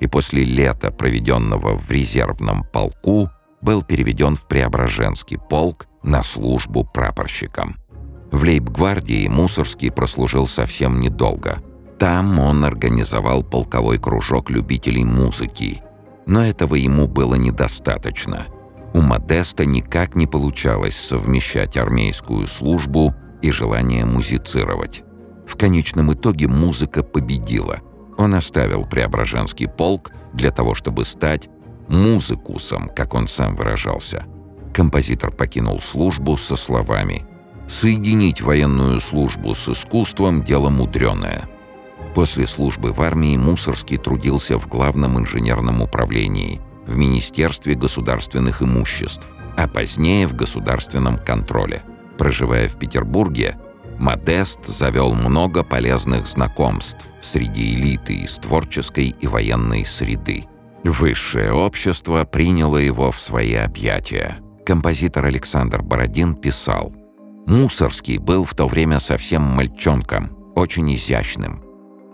и 0.00 0.06
после 0.06 0.44
лета, 0.44 0.90
проведенного 0.90 1.76
в 1.76 1.90
резервном 1.90 2.64
полку, 2.64 3.28
был 3.60 3.82
переведен 3.82 4.34
в 4.34 4.48
Преображенский 4.48 5.38
полк 5.38 5.86
на 6.02 6.22
службу 6.22 6.84
прапорщиком. 6.84 7.79
В 8.30 8.44
лейб-гвардии 8.44 9.28
Мусорский 9.28 9.90
прослужил 9.90 10.46
совсем 10.46 11.00
недолго. 11.00 11.58
Там 11.98 12.38
он 12.38 12.64
организовал 12.64 13.42
полковой 13.42 13.98
кружок 13.98 14.50
любителей 14.50 15.04
музыки. 15.04 15.82
Но 16.26 16.44
этого 16.44 16.76
ему 16.76 17.08
было 17.08 17.34
недостаточно. 17.34 18.46
У 18.94 19.00
Модеста 19.00 19.64
никак 19.64 20.14
не 20.14 20.26
получалось 20.26 20.96
совмещать 20.96 21.76
армейскую 21.76 22.46
службу 22.46 23.14
и 23.42 23.50
желание 23.50 24.04
музицировать. 24.04 25.02
В 25.46 25.56
конечном 25.56 26.12
итоге 26.12 26.46
музыка 26.46 27.02
победила. 27.02 27.80
Он 28.16 28.34
оставил 28.34 28.86
Преображенский 28.86 29.68
полк 29.68 30.12
для 30.32 30.50
того, 30.50 30.74
чтобы 30.74 31.04
стать 31.04 31.48
музыкусом, 31.88 32.90
как 32.94 33.14
он 33.14 33.26
сам 33.26 33.56
выражался– 33.56 34.24
Композитор 34.72 35.32
покинул 35.32 35.80
службу 35.80 36.36
со 36.36 36.56
словами 36.56 37.26
«Соединить 37.70 38.40
военную 38.40 39.00
службу 39.00 39.54
с 39.54 39.68
искусством– 39.68 40.42
дело 40.44 40.70
мудреное». 40.70 41.48
После 42.16 42.48
службы 42.48 42.92
в 42.92 43.00
армии 43.00 43.36
Мусорский 43.36 43.96
трудился 43.96 44.58
в 44.58 44.66
Главном 44.66 45.20
инженерном 45.20 45.80
управлении, 45.80 46.60
в 46.84 46.96
Министерстве 46.96 47.76
государственных 47.76 48.60
имуществ, 48.62 49.34
а 49.56 49.68
позднее 49.68 50.26
в 50.26 50.34
государственном 50.34 51.16
контроле. 51.16 51.82
Проживая 52.18 52.68
в 52.68 52.76
Петербурге, 52.76 53.56
Модест 53.98 54.66
завел 54.66 55.14
много 55.14 55.62
полезных 55.62 56.26
знакомств 56.26 57.06
среди 57.20 57.74
элиты 57.74 58.14
из 58.14 58.36
творческой 58.38 59.14
и 59.20 59.26
военной 59.28 59.84
среды. 59.84 60.46
Высшее 60.82 61.52
общество 61.52 62.24
приняло 62.24 62.78
его 62.78 63.12
в 63.12 63.20
свои 63.20 63.54
объятия– 63.54 64.38
Композитор 64.70 65.24
Александр 65.26 65.82
Бородин 65.82 66.36
писал 66.36 66.94
«Мусорский 67.50 68.18
был 68.18 68.44
в 68.44 68.54
то 68.54 68.68
время 68.68 69.00
совсем 69.00 69.42
мальчонком, 69.42 70.30
очень 70.54 70.94
изящным, 70.94 71.64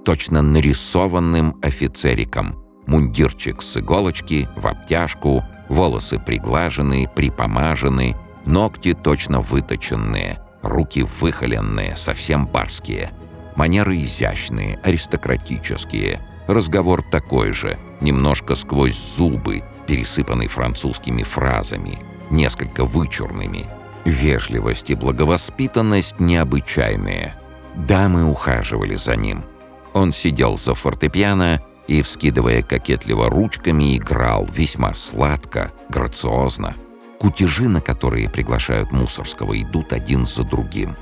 точно 0.03 0.41
нарисованным 0.41 1.59
офицериком, 1.61 2.65
мундирчик 2.87 3.61
с 3.61 3.77
иголочки, 3.77 4.49
в 4.57 4.67
обтяжку, 4.67 5.45
волосы 5.69 6.19
приглаженные, 6.19 7.07
припомаженные, 7.07 8.17
ногти 8.47 8.95
точно 8.95 9.41
выточенные, 9.41 10.39
руки 10.63 11.03
выхоленные, 11.03 11.97
совсем 11.97 12.47
барские, 12.47 13.11
манеры 13.57 13.99
изящные, 13.99 14.81
аристократические, 14.85 16.19
разговор 16.49 17.03
такой 17.11 17.53
же, 17.53 17.77
немножко 18.01 18.55
сквозь 18.55 18.97
зубы, 18.97 19.63
пересыпанный 19.87 20.47
французскими 20.47 21.23
фразами– 21.23 21.99
несколько 22.31 22.87
вычурными. 22.87 23.67
Вежливость 24.07 24.91
и 24.91 24.95
благовоспитанность 24.95 26.21
необычайные. 26.21 27.35
Дамы 27.75 28.25
ухаживали 28.25 28.95
за 28.95 29.17
ним. 29.17 29.45
Он 29.95 30.13
сидел 30.13 30.57
за 30.57 30.75
фортепиано 30.75 31.61
и, 31.89 32.03
вскидывая 32.03 32.63
кокетливо 32.63 33.29
ручками, 33.29 33.97
играл 33.97 34.47
весьма 34.47 34.95
сладко, 34.95 35.73
грациозно. 35.89 36.77
Кутежи, 37.19 37.69
на 37.69 37.81
которые 37.81 38.31
приглашают 38.31 38.93
Мусорского, 38.93 39.61
идут 39.61 39.93
один 39.93 40.25
за 40.25 40.45
другим. 40.45 40.95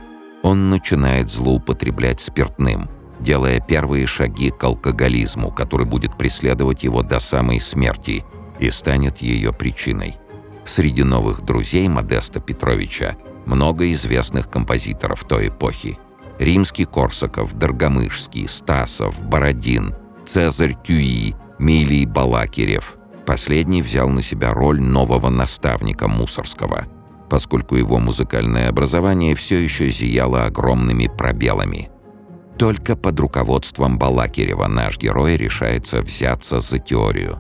Он 0.43 0.71
начинает 0.71 1.31
злоупотреблять 1.31 2.23
спиртным, 2.23 2.89
делая 3.21 3.61
первые 3.61 4.07
шаги 4.07 4.49
к 4.49 4.65
алкоголизму, 4.65 5.51
который 5.51 5.85
будет 5.85 6.17
преследовать 6.17 6.85
его 6.85 7.03
до 7.03 7.21
самой 7.21 7.61
смерти 7.61 8.25
и 8.59 8.71
станет 8.71 9.19
ее 9.19 9.53
причиной. 9.53 10.17
Среди 10.67 11.03
новых 11.03 11.43
друзей 11.43 11.89
Модеста 11.89 12.41
Петровича 12.41 13.17
много 13.47 13.93
известных 13.93 14.51
композиторов 14.51 15.25
той 15.25 15.49
эпохи. 15.49 15.99
Римский 16.39 16.85
Корсаков, 16.85 17.55
Доргомышский, 17.55 18.49
Стасов, 18.49 19.23
Бородин, 19.23 19.95
Цезарь 20.27 20.77
Тюи, 20.83 21.35
Милий 21.59 22.07
Балакирев. 22.07 22.97
Последний 23.27 23.83
взял 23.83 24.09
на 24.09 24.23
себя 24.23 24.53
роль 24.53 24.81
нового 24.81 25.31
наставника 25.31 26.09
Мусорского, 26.09 26.85
поскольку 27.31 27.77
его 27.77 27.99
музыкальное 27.99 28.69
образование 28.69 29.35
все 29.35 29.63
еще 29.63 29.91
зияло 29.91 30.45
огромными 30.45 31.07
пробелами. 31.07 31.91
Только 32.59 32.97
под 32.97 33.19
руководством 33.21 33.99
Балакирева 33.99 34.67
наш 34.67 34.99
герой 34.99 35.37
решается 35.37 36.01
взяться 36.01 36.61
за 36.61 36.79
теорию. 36.79 37.39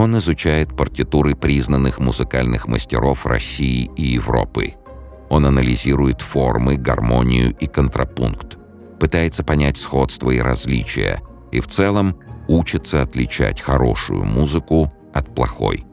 Он 0.00 0.16
изучает 0.16 0.74
партитуры 0.74 1.34
признанных 1.34 1.98
музыкальных 1.98 2.66
мастеров 2.66 3.26
России 3.26 3.90
и 3.98 4.14
Европы. 4.14 4.72
Он 5.28 5.44
анализирует 5.44 6.22
формы, 6.22 6.78
гармонию 6.78 7.54
и 7.54 7.66
контрапункт, 7.66 8.56
пытается 8.98 9.44
понять 9.44 9.76
сходства 9.76 10.30
и 10.30 10.38
различия, 10.38 11.20
и 11.52 11.60
в 11.60 11.66
целом 11.66 12.18
учится 12.48 13.02
отличать 13.02 13.60
хорошую 13.60 14.24
музыку 14.24 14.90
от 15.12 15.34
плохой. 15.34 15.84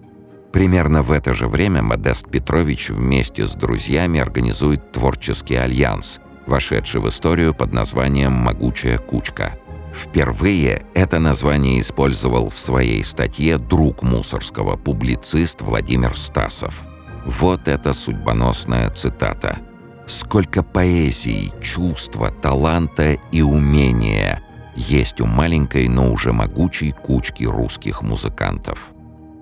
Примерно 0.54 1.02
в 1.02 1.12
это 1.12 1.34
же 1.34 1.50
время 1.50 1.84
Модест 1.84 2.32
Петрович 2.32 2.90
вместе 2.90 3.46
с 3.46 3.56
друзьями 3.56 4.22
организует 4.22 4.94
творческий 4.94 5.56
альянс, 5.56 6.22
вошедший 6.46 7.02
в 7.02 7.10
историю 7.10 7.54
под 7.54 7.74
названием 7.74 8.32
«Могучая 8.32 9.00
кучка». 9.00 9.60
Впервые 9.98 10.86
это 10.94 11.18
название 11.18 11.82
использовал 11.82 12.52
в 12.52 12.60
своей 12.60 13.04
статье 13.04 13.58
друг 13.58 14.04
Мусорского, 14.04 14.78
публицист 14.78 15.64
Владимир 15.64 16.16
Стасов. 16.16 16.86
Вот 17.26 17.68
это 17.68 17.94
судьбоносная 17.94 18.92
цитата. 18.92 19.58
«Сколько 20.06 20.62
поэзии, 20.62 21.52
чувства, 21.64 22.30
таланта 22.30 23.18
и 23.32 23.42
умения 23.42 24.44
есть 24.76 25.20
у 25.20 25.26
маленькой, 25.26 25.88
но 25.88 26.12
уже 26.14 26.32
могучей 26.32 26.92
кучки 26.92 27.46
русских 27.46 28.04
музыкантов». 28.04 28.94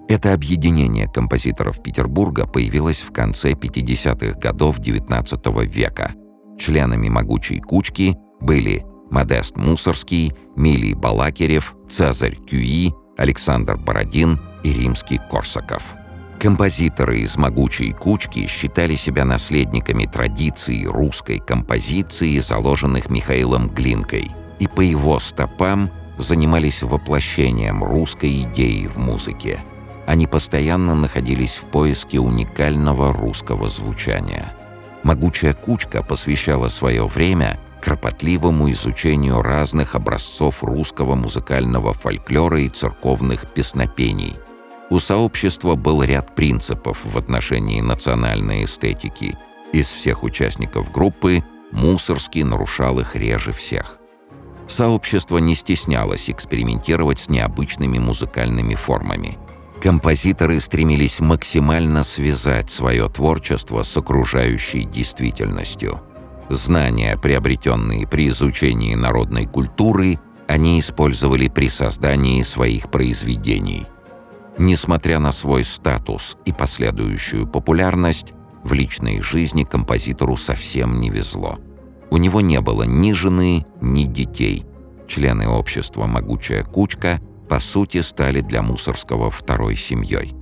Это 0.08 0.34
объединение 0.34 1.08
композиторов 1.08 1.84
Петербурга 1.84 2.48
появилось 2.48 3.02
в 3.02 3.12
конце 3.12 3.52
50-х 3.52 4.40
годов 4.40 4.80
XIX 4.80 5.66
века. 5.66 6.14
Членами 6.58 7.10
могучей 7.10 7.60
кучки 7.60 8.16
были 8.40 8.86
Модест 9.12 9.56
Мусорский, 9.56 10.34
Милий 10.56 10.94
Балакирев, 10.94 11.76
Цезарь 11.90 12.36
Кюи, 12.36 12.94
Александр 13.18 13.78
Бородин 13.78 14.40
и 14.64 14.74
Римский 14.74 15.20
Корсаков. 15.30 15.84
Композиторы 16.40 17.22
из 17.22 17.38
«Могучей 17.38 17.92
кучки» 17.92 18.46
считали 18.48 18.96
себя 18.96 19.26
наследниками 19.26 20.06
традиций 20.06 20.86
русской 20.86 21.40
композиции, 21.40 22.40
заложенных 22.40 23.10
Михаилом 23.10 23.70
Глинкой, 23.70 24.32
и 24.60 24.68
по 24.68 24.82
его 24.82 25.20
стопам 25.20 25.92
занимались 26.18 26.84
воплощением 26.84 27.84
русской 27.84 28.44
идеи 28.44 28.88
в 28.88 28.98
музыке. 28.98 29.60
Они 30.06 30.28
постоянно 30.28 30.94
находились 30.94 31.56
в 31.56 31.66
поиске 31.66 32.20
уникального 32.20 33.12
русского 33.12 33.68
звучания. 33.68 34.46
«Могучая 35.04 35.54
кучка» 35.54 36.04
посвящала 36.04 36.68
свое 36.68 37.06
время 37.08 37.60
кропотливому 37.86 38.72
изучению 38.72 39.44
разных 39.44 39.94
образцов 39.94 40.64
русского 40.64 41.14
музыкального 41.14 41.94
фольклора 41.94 42.62
и 42.62 42.70
церковных 42.70 43.54
песнопений. 43.54 44.34
У 44.90 44.98
сообщества 44.98 45.76
был 45.76 46.02
ряд 46.02 46.34
принципов 46.34 47.00
в 47.04 47.16
отношении 47.16 47.82
национальной 47.82 48.64
эстетики. 48.64 49.38
Из 49.72 49.86
всех 49.86 50.24
участников 50.24 50.92
группы 50.92 51.44
Мусорский 51.72 52.42
нарушал 52.42 53.00
их 53.00 53.16
реже 53.16 53.52
всех. 53.52 54.00
Сообщество 54.68 55.38
не 55.38 55.54
стеснялось 55.54 56.28
экспериментировать 56.28 57.20
с 57.20 57.30
необычными 57.30 58.00
музыкальными 58.00 58.74
формами. 58.74 59.38
Композиторы 59.80 60.60
стремились 60.60 61.20
максимально 61.20 62.04
связать 62.04 62.72
свое 62.72 63.08
творчество 63.10 63.84
с 63.84 63.96
окружающей 63.96 64.86
действительностью– 64.86 66.02
Знания, 66.50 67.18
приобретенные 67.18 68.08
при 68.08 68.30
изучении 68.30 68.94
народной 68.94 69.48
культуры, 69.48 70.20
они 70.48 70.80
использовали 70.80 71.48
при 71.48 71.70
создании 71.70 72.44
своих 72.44 72.92
произведений. 72.92 73.88
Несмотря 74.58 75.20
на 75.20 75.32
свой 75.32 75.64
статус 75.64 76.38
и 76.46 76.54
последующую 76.54 77.48
популярность, 77.48 78.34
в 78.64 78.74
личной 78.74 79.22
жизни 79.22 79.64
композитору 79.64 80.38
совсем 80.38 81.00
не 81.00 81.10
везло. 81.10 81.58
У 82.12 82.18
него 82.18 82.42
не 82.42 82.62
было 82.62 82.84
ни 82.84 83.12
жены, 83.12 83.66
ни 83.82 84.06
детей. 84.06 84.66
Члены 85.08 85.48
общества 85.48 86.06
«Могучая 86.06 86.64
кучка» 86.64 87.20
по 87.50 87.60
сути 87.60 88.02
стали 88.02 88.42
для 88.42 88.62
Мусорского 88.62 89.30
второй 89.30 89.76
семьей. 89.76 90.34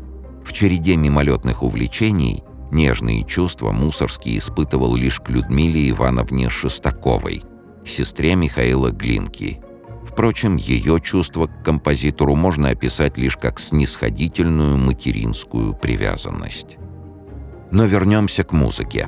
В 0.45 0.53
череде 0.53 0.95
мимолетных 0.97 1.63
увлечений– 1.63 2.43
Нежные 2.73 3.23
чувства 3.23 3.71
Мусорский 3.71 4.39
испытывал 4.39 4.95
лишь 4.95 5.19
к 5.19 5.29
Людмиле 5.29 5.91
Ивановне 5.91 6.49
Шестаковой, 6.49 7.43
сестре 7.85 8.35
Михаила 8.35 8.89
Глинки. 8.89 9.61
Впрочем, 10.03 10.55
ее 10.57 10.99
чувство 10.99 11.45
к 11.45 11.63
композитору 11.63 12.35
можно 12.35 12.69
описать 12.69 13.15
лишь 13.15 13.37
как 13.37 13.59
снисходительную 13.59 14.77
материнскую 14.77 15.75
привязанность. 15.75 16.77
Но 17.69 17.85
вернемся 17.85 18.43
к 18.43 18.53
музыке. 18.53 19.07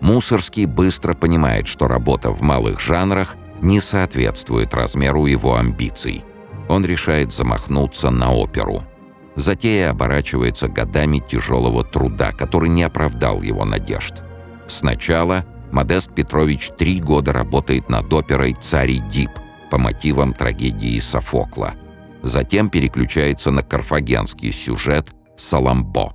Мусорский 0.00 0.66
быстро 0.66 1.14
понимает, 1.14 1.68
что 1.68 1.86
работа 1.86 2.32
в 2.32 2.42
малых 2.42 2.80
жанрах 2.80 3.36
не 3.60 3.80
соответствует 3.80 4.74
размеру 4.74 5.26
его 5.26 5.54
амбиций. 5.54 6.24
Он 6.68 6.84
решает 6.84 7.32
замахнуться 7.32 8.10
на 8.10 8.32
оперу– 8.32 8.82
Затея 9.36 9.90
оборачивается 9.90 10.68
годами 10.68 11.18
тяжелого 11.18 11.84
труда, 11.84 12.32
который 12.32 12.70
не 12.70 12.82
оправдал 12.82 13.42
его 13.42 13.64
надежд. 13.64 14.22
Сначала 14.66 15.44
Модест 15.70 16.14
Петрович 16.14 16.70
три 16.76 17.00
года 17.00 17.32
работает 17.32 17.88
над 17.90 18.12
оперой 18.12 18.54
«Царь 18.54 18.98
Дип» 19.10 19.30
по 19.70 19.78
мотивам 19.78 20.32
трагедии 20.32 20.98
Софокла. 21.00 21.74
Затем 22.22 22.70
переключается 22.70 23.50
на 23.50 23.62
карфагенский 23.62 24.52
сюжет 24.52 25.10
«Саламбо». 25.36 26.12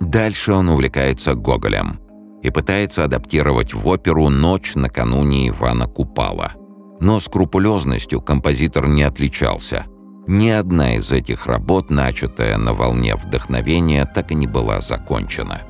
Дальше 0.00 0.52
он 0.52 0.70
увлекается 0.70 1.34
Гоголем 1.34 2.00
и 2.42 2.50
пытается 2.50 3.04
адаптировать 3.04 3.74
в 3.74 3.86
оперу 3.86 4.28
«Ночь 4.28 4.74
накануне 4.74 5.48
Ивана 5.48 5.86
Купала». 5.86 6.52
Но 7.00 7.20
скрупулезностью 7.20 8.20
композитор 8.20 8.88
не 8.88 9.02
отличался– 9.02 9.86
ни 10.26 10.48
одна 10.48 10.96
из 10.96 11.10
этих 11.10 11.46
работ, 11.46 11.90
начатая 11.90 12.56
на 12.56 12.74
волне 12.74 13.16
вдохновения, 13.16 14.04
так 14.04 14.30
и 14.30 14.34
не 14.34 14.46
была 14.46 14.80
закончена. 14.80 15.62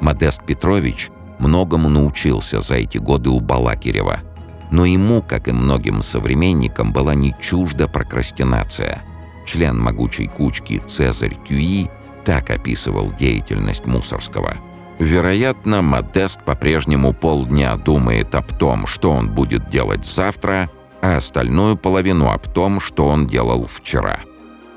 Модест 0.00 0.44
Петрович 0.46 1.10
многому 1.38 1.88
научился 1.88 2.60
за 2.60 2.76
эти 2.76 2.98
годы 2.98 3.30
у 3.30 3.40
Балакирева, 3.40 4.20
но 4.70 4.84
ему, 4.84 5.22
как 5.22 5.48
и 5.48 5.52
многим 5.52 6.02
современникам, 6.02 6.92
была 6.92 7.14
не 7.14 7.34
чужда 7.40 7.88
прокрастинация. 7.88 9.02
Член 9.46 9.78
могучей 9.80 10.28
кучки 10.28 10.82
Цезарь 10.86 11.34
Кюи 11.34 11.90
так 12.24 12.50
описывал 12.50 13.10
деятельность 13.12 13.86
Мусорского. 13.86 14.54
Вероятно, 14.98 15.80
Модест 15.80 16.44
по-прежнему 16.44 17.14
полдня 17.14 17.76
думает 17.76 18.34
об 18.34 18.56
том, 18.58 18.86
что 18.86 19.10
он 19.10 19.30
будет 19.30 19.70
делать 19.70 20.04
завтра– 20.04 20.70
а 21.02 21.16
остальную 21.16 21.76
половину 21.76 22.30
об 22.30 22.46
том, 22.48 22.80
что 22.80 23.06
он 23.06 23.26
делал 23.26 23.66
вчера. 23.66 24.20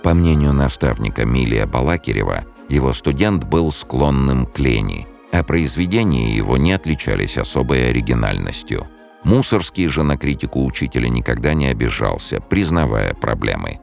По 0.03 0.13
мнению 0.13 0.53
наставника 0.53 1.25
Милия 1.25 1.65
Балакирева, 1.65 2.45
его 2.69 2.93
студент 2.93 3.43
был 3.45 3.71
склонным 3.71 4.45
к 4.45 4.60
лени, 4.60 5.07
а 5.31 5.43
произведения 5.43 6.36
его 6.36 6.57
не 6.57 6.73
отличались 6.73 7.38
особой 7.38 7.89
оригинальностью. 7.89 8.88
Мусорский 9.23 9.88
же 9.88 10.03
на 10.03 10.17
критику 10.17 10.65
учителя 10.65 11.07
никогда 11.07 11.53
не 11.53 11.67
обижался, 11.67 12.41
признавая 12.41 13.13
проблемы. 13.13 13.79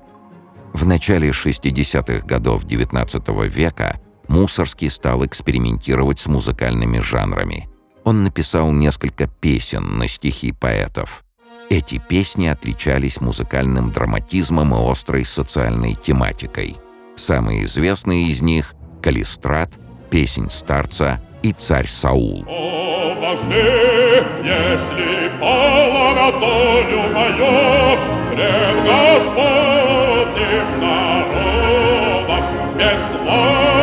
В 0.73 0.87
начале 0.87 1.31
60-х 1.31 2.27
годов 2.27 2.65
XIX 2.65 3.49
века 3.49 4.01
Мусорский 4.27 4.91
стал 4.91 5.25
экспериментировать 5.25 6.19
с 6.19 6.27
музыкальными 6.27 6.99
жанрами. 6.99 7.69
Он 8.05 8.25
написал 8.25 8.73
несколько 8.73 9.27
песен 9.27 9.99
на 9.99 10.09
стихи 10.09 10.53
поэтов– 10.53 11.25
Эти 11.71 11.99
песни 11.99 12.47
отличались 12.47 13.21
музыкальным 13.21 13.93
драматизмом 13.93 14.75
и 14.75 14.91
острой 14.91 15.27
социальной 15.27 15.95
тематикой. 15.95 16.77
Самые 17.17 17.65
известные 17.65 18.29
из 18.29 18.41
них— 18.41 18.75
«Калистрат», 19.03 19.79
«Песнь 20.11 20.49
старца» 20.51 21.21
и 21.43 21.53
«Царь 21.53 21.87
Саул». 21.87 22.45
О, 22.49 23.15
вожди, 23.21 23.55
если 24.43 25.31
пала 25.39 26.15
на 26.15 26.33
долю 26.41 27.03
мою 27.13 27.99
пред 28.33 28.77
Господним 28.87 30.69
народом, 30.81 32.45
бесславно 32.79 33.78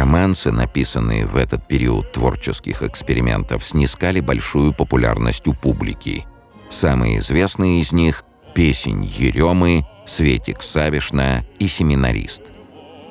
Романсы, 0.00 0.50
написанные 0.50 1.26
в 1.26 1.36
этот 1.36 1.68
период 1.68 2.10
творческих 2.12 2.82
экспериментов, 2.82 3.62
снискали 3.62 4.20
большую 4.20 4.72
популярность 4.72 5.46
у 5.46 5.52
публики. 5.52 6.24
Самые 6.70 7.18
известные 7.18 7.82
из 7.82 7.92
них— 7.92 8.24
«Песень 8.54 9.04
Еремы», 9.04 9.86
«Светик 10.06 10.62
Савишна» 10.62 11.44
и 11.58 11.68
«Семинарист». 11.68 12.44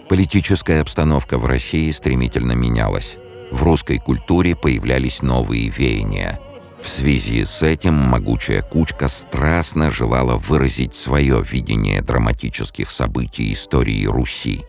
Политическая 0.09 0.81
обстановка 0.81 1.37
в 1.37 1.45
России 1.45 1.91
стремительно 1.91 2.53
менялась. 2.53 3.17
В 3.51 3.61
русской 3.61 3.99
культуре 3.99 4.55
появлялись 4.55 5.21
новые 5.21 5.69
веяния. 5.69 6.39
В 6.81 6.87
связи 6.87 7.45
с 7.45 7.61
этим 7.61 7.93
могучая 7.93 8.63
кучка 8.63 9.09
страстно 9.09 9.91
желала 9.91 10.37
выразить 10.37 10.95
свое 10.95 11.43
видение 11.47 12.01
драматических 12.01 12.89
событий 12.89 13.53
истории 13.53 14.07
Руси 14.07 14.63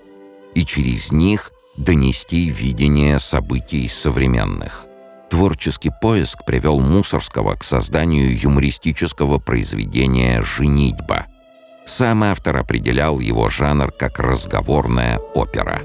и 0.54 0.66
через 0.66 1.12
них 1.12 1.52
донести 1.76 2.48
видение 2.48 3.18
событий 3.18 3.88
современных. 3.88 4.86
Творческий 5.30 5.90
поиск 6.02 6.44
привел 6.44 6.80
Мусорского 6.80 7.54
к 7.54 7.62
созданию 7.62 8.36
юмористического 8.36 9.38
произведения 9.38 10.42
«Женитьба», 10.42 11.26
сам 11.90 12.22
автор 12.22 12.56
определял 12.56 13.18
его 13.18 13.48
жанр 13.48 13.90
как 13.90 14.20
разговорная 14.20 15.18
опера. 15.34 15.82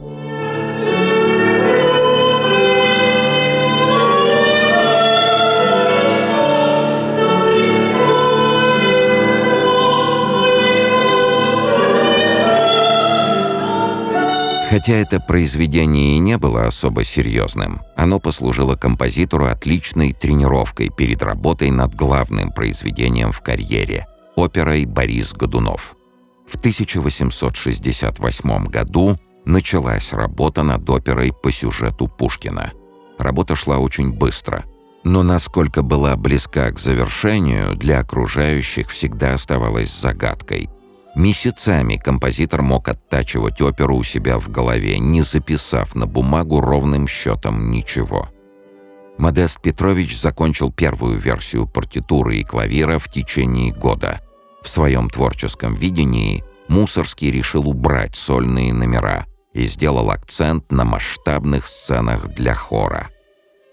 Хотя 14.69 14.93
это 14.93 15.19
произведение 15.19 16.15
и 16.15 16.19
не 16.19 16.38
было 16.38 16.65
особо 16.65 17.04
серьезным, 17.04 17.82
оно 17.95 18.19
послужило 18.19 18.75
композитору 18.75 19.45
отличной 19.45 20.13
тренировкой 20.13 20.89
перед 20.89 21.21
работой 21.21 21.69
над 21.69 21.93
главным 21.93 22.51
произведением 22.51 23.32
в 23.32 23.41
карьере– 23.41 24.08
оперой 24.36 24.86
«Борис 24.86 25.34
Годунов». 25.34 25.95
В 26.47 26.58
1868 26.58 28.65
году 28.65 29.19
началась 29.45 30.13
работа 30.13 30.63
над 30.63 30.89
оперой 30.89 31.32
по 31.32 31.51
сюжету 31.51 32.08
Пушкина. 32.08 32.71
Работа 33.19 33.56
шла 33.56 33.78
очень 33.78 34.12
быстро, 34.12 34.65
но 35.04 35.23
насколько 35.23 35.84
была 35.84 36.15
близка 36.15 36.71
к 36.71 36.80
завершению, 36.80 37.75
для 37.75 37.99
окружающих 37.99 38.89
всегда 38.89 39.36
оставалась 39.36 39.95
загадкой. 39.95 40.69
Месяцами 41.15 41.95
композитор 41.95 42.62
мог 42.62 42.89
оттачивать 42.89 43.62
оперу 43.62 43.95
у 43.95 44.04
себя 44.04 44.38
в 44.38 44.49
голове, 44.49 44.99
не 44.99 45.21
записав 45.21 45.95
на 45.95 46.08
бумагу 46.08 46.60
ровным 46.60 47.08
счетом 47.08 47.71
ничего. 47.71 48.28
Модест 49.17 49.62
Петрович 49.62 50.19
закончил 50.19 50.73
первую 50.73 51.17
версию 51.17 51.67
партитуры 51.67 52.38
и 52.38 52.43
клавира 52.43 52.99
в 52.99 53.10
течение 53.10 53.71
года, 53.71 54.19
в 54.62 54.67
своем 54.67 55.10
творческом 55.10 55.73
видении 55.73 56.43
Мусорский 56.67 57.32
решил 57.32 57.69
убрать 57.69 58.17
сольные 58.17 58.73
номера 58.73 59.25
и 59.54 59.67
сделал 59.67 60.12
акцент 60.12 60.69
на 60.69 60.84
масштабных 60.84 61.67
сценах 61.67 62.28
для 62.34 62.56
хора. 62.56 63.10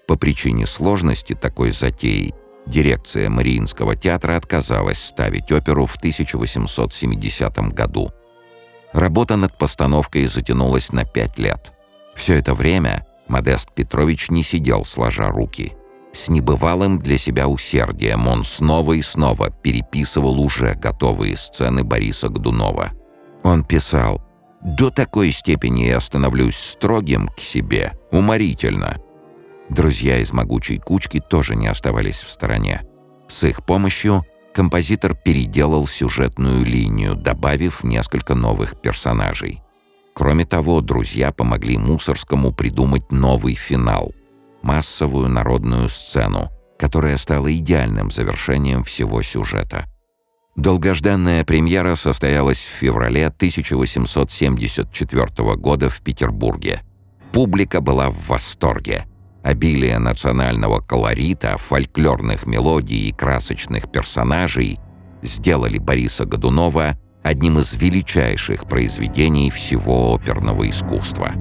По 0.07 0.15
причине 0.15 0.65
сложности 0.65 1.33
такой 1.33 1.71
затеи 1.71 2.33
дирекция 2.65 3.29
Мариинского 3.29 3.95
театра 3.95 4.35
отказалась 4.35 5.03
ставить 5.03 5.51
оперу 5.51 5.85
в 5.85 5.95
1870 5.95 7.57
году. 7.73 8.11
Работа 8.93 9.35
над 9.35 9.57
постановкой 9.57 10.25
затянулась 10.25 10.91
на 10.91 11.05
пять 11.05 11.39
лет. 11.39 11.73
Все 12.15 12.35
это 12.35 12.53
время 12.53 13.05
Модест 13.27 13.73
Петрович 13.73 14.29
не 14.29 14.43
сидел 14.43 14.85
сложа 14.85 15.29
руки– 15.29 15.73
с 16.13 16.29
небывалым 16.29 16.99
для 16.99 17.17
себя 17.17 17.47
усердием 17.47 18.27
он 18.27 18.43
снова 18.43 18.93
и 18.93 19.01
снова 19.01 19.49
переписывал 19.49 20.39
уже 20.39 20.75
готовые 20.75 21.35
сцены 21.35 21.83
Бориса 21.83 22.29
Годунова. 22.29 22.91
Он 23.41 23.63
писал 23.63 24.21
«До 24.61 24.91
такой 24.91 25.31
степени 25.31 25.85
я 25.85 25.99
становлюсь 25.99 26.55
строгим 26.55 27.27
к 27.27 27.39
себе, 27.39 27.93
уморительно». 28.11 28.97
Друзья 29.73 30.19
из 30.19 30.31
«Могучей 30.31 30.77
кучки» 30.77 31.19
тоже 31.19 31.55
не 31.55 31.65
оставались 31.65 32.21
в 32.21 32.29
стороне. 32.29 32.83
С 33.27 33.43
их 33.43 33.65
помощью 33.65 34.23
композитор 34.53 35.15
переделал 35.15 35.87
сюжетную 35.87 36.63
линию, 36.63 37.15
добавив 37.15 37.83
несколько 37.83 38.35
новых 38.35 38.79
персонажей. 38.79 39.63
Кроме 40.13 40.45
того, 40.45 40.81
друзья 40.81 41.31
помогли 41.31 41.79
Мусорскому 41.79 42.53
придумать 42.53 43.11
новый 43.11 43.55
финал– 43.55 44.13
массовую 44.61 45.29
народную 45.29 45.89
сцену, 45.89 46.51
которая 46.77 47.17
стала 47.17 47.51
идеальным 47.51 48.11
завершением 48.11 48.83
всего 48.83 49.23
сюжета. 49.23 49.85
Долгожданная 50.55 51.43
премьера 51.43 51.95
состоялась 51.95 52.59
в 52.59 52.69
феврале 52.69 53.25
1874 53.25 55.55
года 55.55 55.89
в 55.89 55.99
Петербурге. 56.03 56.81
Публика 57.31 57.81
была 57.81 58.11
в 58.11 58.27
восторге. 58.27 59.07
Обилие 59.43 59.99
национального 59.99 60.79
колорита, 60.79 61.57
фольклорных 61.57 62.45
мелодий 62.45 63.09
и 63.09 63.11
красочных 63.11 63.91
персонажей 63.91 64.79
сделали 65.21 65.79
Бориса 65.79 66.25
Годунова 66.25 66.97
одним 67.23 67.59
из 67.59 67.75
величайших 67.75 68.65
произведений 68.69 69.51
всего 69.51 70.15
оперного 70.15 70.69
искусства. 70.69 71.33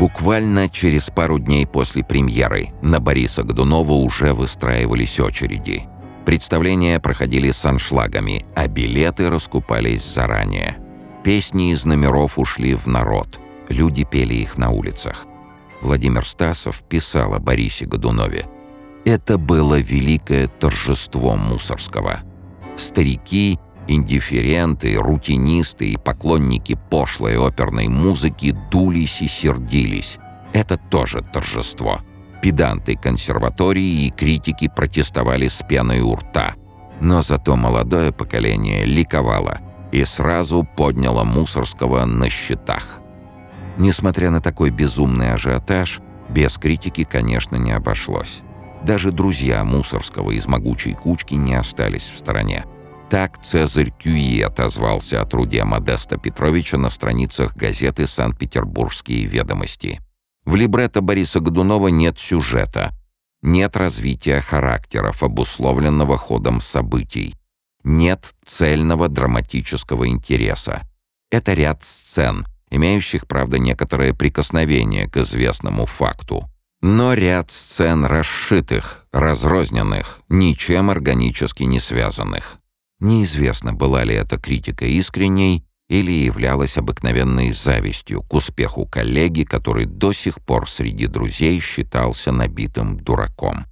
Буквально 0.00 0.70
через 0.70 1.10
пару 1.10 1.38
дней 1.38 1.66
после 1.66 2.02
премьеры 2.02 2.70
на 2.80 3.00
Бориса 3.00 3.42
Годунова 3.42 3.92
уже 3.92 4.32
выстраивались 4.32 5.20
очереди. 5.20 5.82
Представления 6.24 6.98
проходили 7.00 7.50
с 7.50 7.66
аншлагами, 7.66 8.42
а 8.56 8.66
билеты 8.66 9.28
раскупались 9.28 10.02
заранее. 10.02 10.78
Песни 11.22 11.70
из 11.70 11.84
номеров 11.84 12.38
ушли 12.38 12.74
в 12.74 12.86
народ. 12.86 13.38
Люди 13.68 14.04
пели 14.10 14.36
их 14.36 14.56
на 14.56 14.70
улицах. 14.70 15.26
Владимир 15.82 16.26
Стасов 16.26 16.82
писал 16.84 17.34
о 17.34 17.38
Борисе 17.38 17.84
Годунове. 17.84 18.46
«Это 19.04 19.36
было 19.36 19.78
великое 19.78 20.48
торжество 20.48 21.36
Мусорского. 21.36 22.20
Старики 22.78 23.58
Индифференты, 23.90 24.94
рутинисты 24.94 25.90
и 25.90 25.96
поклонники 25.96 26.78
пошлой 26.90 27.36
оперной 27.36 27.88
музыки 27.88 28.56
дулись 28.70 29.20
и 29.20 29.26
сердились. 29.26 30.16
Это 30.52 30.76
тоже 30.76 31.22
торжество. 31.32 32.00
Педанты 32.40 32.94
консерватории 32.94 34.06
и 34.06 34.10
критики 34.10 34.70
протестовали 34.74 35.48
с 35.48 35.64
пеной 35.68 36.02
у 36.02 36.14
рта. 36.14 36.54
Но 37.00 37.20
зато 37.20 37.56
молодое 37.56 38.12
поколение 38.12 38.84
ликовало 38.84 39.58
и 39.90 40.04
сразу 40.04 40.64
подняло 40.76 41.24
Мусорского 41.24 42.04
на 42.04 42.28
счетах. 42.30 43.00
Несмотря 43.76 44.30
на 44.30 44.40
такой 44.40 44.70
безумный 44.70 45.32
ажиотаж, 45.32 46.00
без 46.28 46.58
критики, 46.58 47.02
конечно, 47.02 47.56
не 47.56 47.72
обошлось. 47.72 48.42
Даже 48.84 49.10
друзья 49.10 49.64
Мусорского 49.64 50.30
из 50.30 50.46
могучей 50.46 50.94
кучки 50.94 51.34
не 51.34 51.54
остались 51.54 52.08
в 52.08 52.16
стороне. 52.16 52.64
Так 53.10 53.42
Цезарь 53.42 53.90
Кюи 53.90 54.40
отозвался 54.40 55.20
о 55.20 55.26
труде 55.26 55.64
Модеста 55.64 56.16
Петровича 56.16 56.78
на 56.78 56.90
страницах 56.90 57.56
газеты 57.56 58.06
«Санкт-Петербургские 58.06 59.24
ведомости». 59.24 60.00
В 60.44 60.54
либретто 60.54 61.00
Бориса 61.00 61.40
Годунова 61.40 61.88
нет 61.88 62.20
сюжета, 62.20 62.92
нет 63.42 63.76
развития 63.76 64.40
характеров, 64.40 65.24
обусловленного 65.24 66.16
ходом 66.18 66.60
событий, 66.60 67.34
нет 67.82 68.32
цельного 68.44 69.08
драматического 69.08 70.06
интереса. 70.06 70.82
Это 71.32 71.54
ряд 71.54 71.82
сцен, 71.82 72.46
имеющих, 72.70 73.26
правда, 73.26 73.58
некоторое 73.58 74.14
прикосновение 74.14 75.08
к 75.08 75.16
известному 75.16 75.84
факту. 75.84 76.48
Но 76.80 77.14
ряд 77.14 77.50
сцен 77.50 78.04
расшитых, 78.04 79.06
разрозненных, 79.10 80.20
ничем 80.28 80.90
органически 80.90 81.64
не 81.64 81.80
связанных. 81.80 82.59
Неизвестно, 83.00 83.72
была 83.72 84.04
ли 84.04 84.14
эта 84.14 84.38
критика 84.38 84.84
искренней 84.84 85.64
или 85.88 86.12
являлась 86.12 86.78
обыкновенной 86.78 87.50
завистью 87.50 88.22
к 88.22 88.32
успеху 88.34 88.86
коллеги, 88.86 89.42
который 89.42 89.86
до 89.86 90.12
сих 90.12 90.40
пор 90.40 90.68
среди 90.68 91.06
друзей 91.06 91.58
считался 91.60 92.30
набитым 92.30 92.96
дураком. 92.96 93.66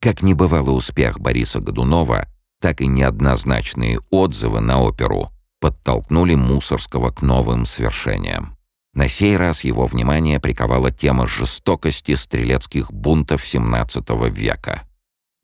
Как 0.00 0.22
не 0.22 0.34
бывало 0.34 0.70
успех 0.70 1.18
Бориса 1.18 1.60
Годунова, 1.60 2.28
так 2.60 2.80
и 2.80 2.86
неоднозначные 2.86 3.98
отзывы 4.10 4.60
на 4.60 4.80
оперу 4.80 5.30
подтолкнули 5.60 6.34
Мусорского 6.34 7.10
к 7.10 7.22
новым 7.22 7.64
свершениям. 7.64 8.56
На 8.92 9.08
сей 9.08 9.36
раз 9.36 9.64
его 9.64 9.86
внимание 9.86 10.38
приковала 10.38 10.90
тема 10.90 11.26
жестокости 11.26 12.14
стрелецких 12.14 12.92
бунтов 12.92 13.42
XVII 13.42 14.30
века. 14.30 14.82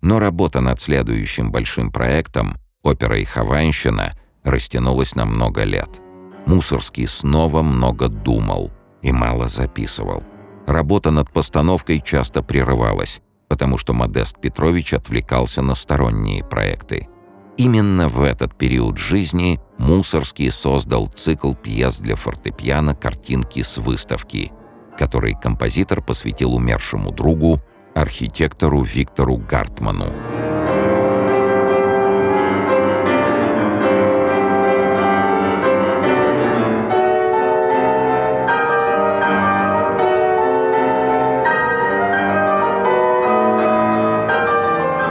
Но 0.03 0.19
работа 0.19 0.61
над 0.61 0.79
следующим 0.79 1.51
большим 1.51 1.91
проектом, 1.91 2.60
оперой 2.83 3.25
«Хованщина», 3.25 4.13
растянулась 4.45 5.15
на 5.15 5.27
много 5.27 5.65
лет. 5.65 6.01
Мусорский 6.47 7.07
снова 7.07 7.63
много 7.63 8.09
думал 8.09 8.71
и 9.03 9.13
мало 9.13 9.49
записывал. 9.49 10.23
Работа 10.67 11.11
над 11.11 11.31
постановкой 11.33 12.01
часто 12.01 12.43
прерывалась, 12.43 13.21
потому 13.49 13.79
что 13.79 13.93
Модест 13.93 14.41
Петрович 14.41 14.95
отвлекался 14.95 15.63
на 15.63 15.75
сторонние 15.75 16.45
проекты. 16.45 17.09
Именно 17.57 18.09
в 18.09 18.23
этот 18.23 18.57
период 18.57 18.97
жизни 18.97 19.61
Мусорский 19.77 20.51
создал 20.51 21.09
цикл 21.09 21.55
пьес 21.55 22.01
для 22.01 22.17
фортепиано 22.17 22.95
«Картинки 22.95 23.63
с 23.63 23.77
выставки», 23.79 24.51
который 24.97 25.35
композитор 25.35 26.03
посвятил 26.03 26.55
умершему 26.55 27.11
другу, 27.11 27.61
архитектору 27.95 28.83
Виктору 28.83 29.37
Гартману. 29.37 30.50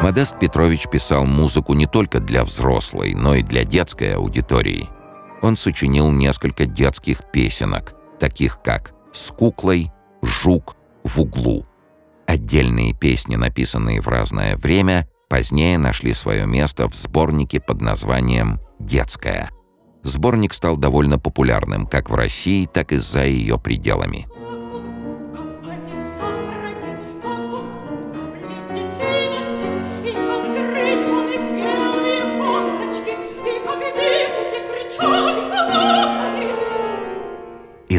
Модест 0.02 0.40
Петрович 0.40 0.88
писал 0.90 1.26
музыку 1.26 1.74
не 1.74 1.86
только 1.86 2.22
для 2.22 2.46
взрослой, 2.46 3.14
но 3.14 3.36
и 3.36 3.44
для 3.44 3.66
детской 3.66 4.16
аудитории. 4.16 4.88
Он 5.42 5.58
сочинил 5.58 6.10
несколько 6.10 6.66
детских 6.66 7.30
песенок, 7.32 7.94
таких 8.18 8.62
как 8.62 8.94
«С 9.14 9.32
куклой», 9.32 9.92
«Жук», 10.22 10.78
«В 11.04 11.20
углу». 11.20 11.66
Отдельные 12.28 12.94
песни, 12.94 13.36
написанные 13.36 14.02
в 14.02 14.08
разное 14.08 14.56
время, 14.56 15.10
позднее 15.30 15.78
нашли 15.78 16.14
свое 16.14 16.46
место 16.46 16.88
в 16.88 16.96
сборнике 16.96 17.60
под 17.60 17.82
названием 17.82 18.62
«Детская». 18.80 19.50
Сборник 20.04 20.54
стал 20.54 20.78
довольно 20.78 21.20
популярным 21.20 21.86
как 21.86 22.10
в 22.10 22.16
России, 22.16 22.66
так 22.66 22.94
и 22.94 22.98
за 22.98 23.26
ее 23.26 23.60
пределами. 23.60 24.28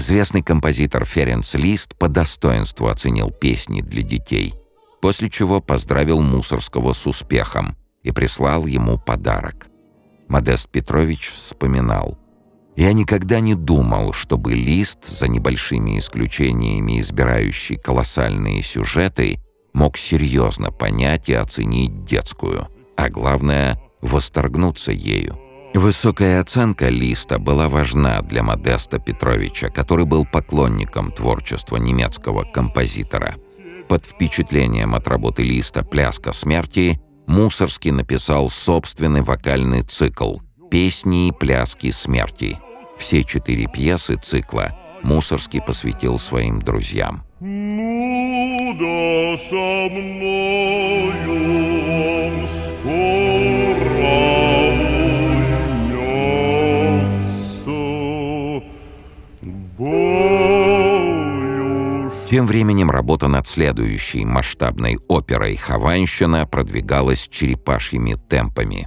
Известный 0.01 0.41
композитор 0.41 1.05
Ференц 1.05 1.53
Лист 1.57 1.95
по 1.95 2.09
достоинству 2.09 2.89
оценил 2.89 3.31
песни 3.31 3.83
для 3.83 4.01
детей, 4.01 4.55
после 5.03 5.29
чего 5.29 5.61
поздравил 5.61 6.23
Мусорского 6.23 6.95
с 6.95 7.07
успехом 7.07 7.77
и 8.03 8.11
прислал 8.11 8.65
ему 8.65 8.97
подарок. 8.97 9.69
Модест 10.27 10.71
Петрович 10.71 11.29
вспоминал. 11.29 12.19
«Я 12.77 12.95
никогда 12.95 13.41
не 13.41 13.55
думал, 13.55 14.15
чтобы 14.15 14.55
Лист, 14.55 15.05
за 15.05 15.29
небольшими 15.29 15.99
исключениями 15.99 16.99
избирающий 17.01 17.77
колоссальные 17.77 18.63
сюжеты, 18.63 19.39
мог 19.75 19.99
серьезно 19.99 20.73
понять 20.73 21.29
и 21.29 21.35
оценить 21.35 22.05
детскую, 22.05 22.69
а 22.97 23.11
главное— 23.11 23.79
восторгнуться 24.01 24.93
ею. 24.93 25.39
Высокая 25.75 26.41
оценка 26.41 26.89
Листа 26.89 27.39
была 27.39 27.69
важна 27.69 28.23
для 28.23 28.43
Модеста 28.43 28.99
Петровича, 28.99 29.71
который 29.71 30.05
был 30.05 30.27
поклонником 30.27 31.13
творчества 31.13 31.77
немецкого 31.77 32.43
композитора. 32.43 33.37
Под 33.89 34.05
впечатлением 34.05 34.95
от 34.95 35.07
работы 35.07 35.45
Листа 35.45 35.85
«Пляска 35.85 36.33
смерти» 36.33 37.01
Мусорский 37.27 37.93
написал 37.93 38.51
собственный 38.51 39.23
вокальный 39.23 39.83
цикл 39.83 40.39
«Песни 40.71 41.29
и 41.29 41.33
пляски 41.33 41.93
смерти». 41.93 42.59
Все 42.99 43.23
четыре 43.23 43.67
пьесы 43.67 44.17
цикла 44.17 44.77
Мусорский 45.03 45.63
посвятил 45.63 46.19
своим 46.19 46.59
друзьям. 46.59 47.25
«Ну 47.39 48.75
да 48.75 49.39
со 49.39 49.89
мною 49.91 51.31
он 52.33 52.47
скоро 52.47 53.70
Тем 62.31 62.47
временем 62.47 62.93
работа 62.93 63.27
над 63.27 63.49
следующей 63.49 64.25
масштабной 64.25 65.01
оперой 65.09 65.57
«Хованщина» 65.57 66.47
продвигалась 66.47 67.27
черепашьими 67.29 68.15
темпами. 68.15 68.87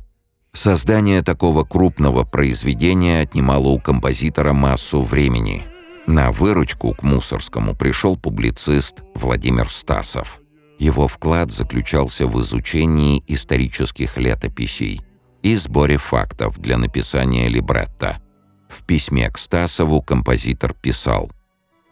Создание 0.54 1.22
такого 1.24 1.66
крупного 1.66 2.24
произведения 2.24 3.20
отнимало 3.20 3.68
у 3.68 3.80
композитора 3.82 4.54
массу 4.54 5.02
времени. 5.02 5.62
На 6.08 6.32
выручку 6.32 6.94
к 6.94 7.04
Мусорскому 7.04 7.76
пришел 7.76 8.16
публицист 8.16 9.04
Владимир 9.14 9.70
Стасов. 9.70 10.40
Его 10.80 11.10
вклад 11.10 11.52
заключался 11.52 12.28
в 12.28 12.40
изучении 12.40 13.22
исторических 13.28 14.18
летописей 14.18 15.02
и 15.42 15.58
сборе 15.58 15.98
фактов 15.98 16.60
для 16.60 16.78
написания 16.78 17.50
либретто. 17.50 18.22
В 18.70 18.86
письме 18.86 19.30
к 19.30 19.38
Стасову 19.38 20.02
композитор 20.02 20.74
писал– 20.74 21.30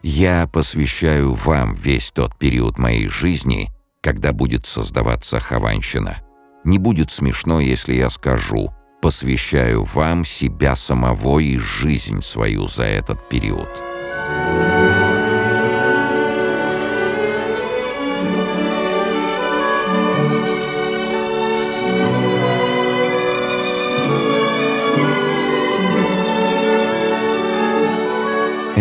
я 0.04 0.48
посвящаю 0.48 1.34
вам 1.34 1.74
весь 1.74 2.12
тот 2.12 2.38
период 2.38 2.78
моей 2.78 3.08
жизни, 3.08 3.70
когда 4.02 4.34
будет 4.34 4.66
создаваться 4.66 5.40
Хованщина. 5.40 6.18
Не 6.64 6.78
будет 6.78 7.12
смешно, 7.12 7.60
если 7.60 7.94
я 7.94 8.10
скажу 8.10 8.74
«посвящаю 9.02 9.84
вам 9.84 10.24
себя 10.24 10.76
самого 10.76 11.40
и 11.40 11.58
жизнь 11.58 12.22
свою 12.22 12.68
за 12.68 12.84
этот 12.84 13.30
период». 13.30 13.70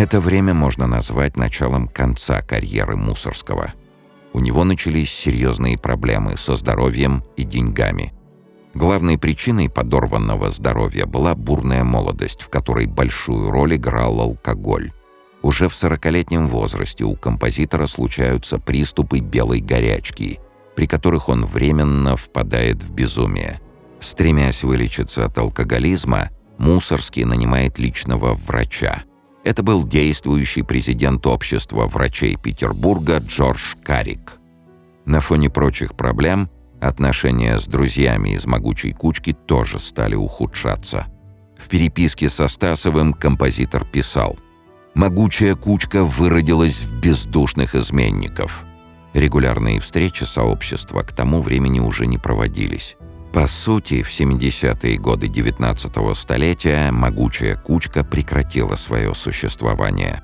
Это 0.01 0.19
время 0.19 0.55
можно 0.55 0.87
назвать 0.87 1.37
началом 1.37 1.87
конца 1.87 2.41
карьеры 2.41 2.95
Мусорского. 2.97 3.71
У 4.33 4.39
него 4.39 4.63
начались 4.63 5.13
серьезные 5.13 5.77
проблемы 5.77 6.37
со 6.37 6.55
здоровьем 6.55 7.23
и 7.37 7.43
деньгами. 7.43 8.11
Главной 8.73 9.19
причиной 9.19 9.69
подорванного 9.69 10.49
здоровья 10.49 11.05
была 11.05 11.35
бурная 11.35 11.83
молодость, 11.83 12.41
в 12.41 12.49
которой 12.49 12.87
большую 12.87 13.51
роль 13.51 13.75
играл 13.75 14.19
алкоголь. 14.21 14.91
Уже 15.43 15.69
в 15.69 15.73
40-летнем 15.73 16.47
возрасте 16.47 17.03
у 17.03 17.15
композитора 17.15 17.85
случаются 17.85 18.57
приступы 18.57 19.19
белой 19.19 19.59
горячки, 19.59 20.39
при 20.75 20.87
которых 20.87 21.29
он 21.29 21.45
временно 21.45 22.17
впадает 22.17 22.81
в 22.81 22.91
безумие. 22.91 23.61
Стремясь 23.99 24.63
вылечиться 24.63 25.25
от 25.25 25.37
алкоголизма, 25.37 26.31
Мусорский 26.57 27.23
нанимает 27.23 27.77
личного 27.77 28.33
врача– 28.33 29.03
это 29.43 29.63
был 29.63 29.85
действующий 29.85 30.61
президент 30.61 31.25
общества 31.25 31.87
врачей 31.87 32.35
Петербурга 32.35 33.17
Джордж 33.17 33.75
Карик. 33.83 34.39
На 35.05 35.19
фоне 35.19 35.49
прочих 35.49 35.95
проблем 35.95 36.49
отношения 36.79 37.59
с 37.59 37.67
друзьями 37.67 38.35
из 38.35 38.45
«Могучей 38.45 38.91
кучки» 38.91 39.33
тоже 39.33 39.79
стали 39.79 40.15
ухудшаться. 40.15 41.07
В 41.57 41.69
переписке 41.69 42.29
со 42.29 42.47
Стасовым 42.47 43.13
композитор 43.13 43.85
писал 43.85 44.37
«Могучая 44.93 45.55
кучка 45.55 46.03
выродилась 46.03 46.83
в 46.83 46.99
бездушных 46.99 47.75
изменников». 47.75 48.65
Регулярные 49.13 49.79
встречи 49.79 50.23
сообщества 50.23 51.01
к 51.01 51.13
тому 51.13 51.41
времени 51.41 51.79
уже 51.79 52.07
не 52.07 52.17
проводились. 52.17 52.97
По 53.33 53.47
сути, 53.47 54.03
в 54.03 54.09
70-е 54.09 54.97
годы 54.97 55.27
19-го 55.27 56.13
столетия 56.13 56.91
могучая 56.91 57.55
кучка 57.55 58.03
прекратила 58.03 58.75
свое 58.75 59.15
существование. 59.15 60.21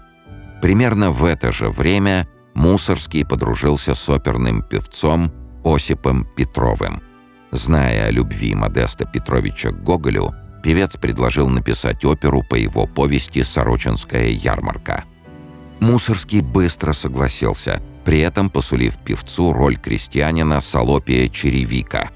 Примерно 0.62 1.12
в 1.12 1.24
это 1.24 1.54
же 1.54 1.70
время 1.70 2.28
Мусорский 2.54 3.26
подружился 3.26 3.93
с 3.93 4.10
оперным 4.10 4.62
певцом 4.62 5.32
Осипом 5.63 6.28
Петровым. 6.36 7.02
Зная 7.52 8.08
о 8.08 8.12
любви 8.12 8.56
Модеста 8.56 9.06
Петровича 9.06 9.70
к 9.70 9.84
Гоголю, 9.84 10.34
певец 10.62 10.98
предложил 10.98 11.48
написать 11.50 12.04
оперу 12.04 12.43
по 12.43 12.56
его 12.56 12.88
повести 12.88 13.41
«Сорочинская 13.41 14.30
ярмарка». 14.30 15.06
Мусорский 15.80 16.41
быстро 16.41 16.91
согласился, 16.91 17.82
при 18.04 18.20
этом 18.20 18.50
посулив 18.50 18.98
певцу 18.98 19.54
роль 19.54 19.78
крестьянина 19.78 20.60
Солопия 20.60 21.30
Черевика. 21.30 22.10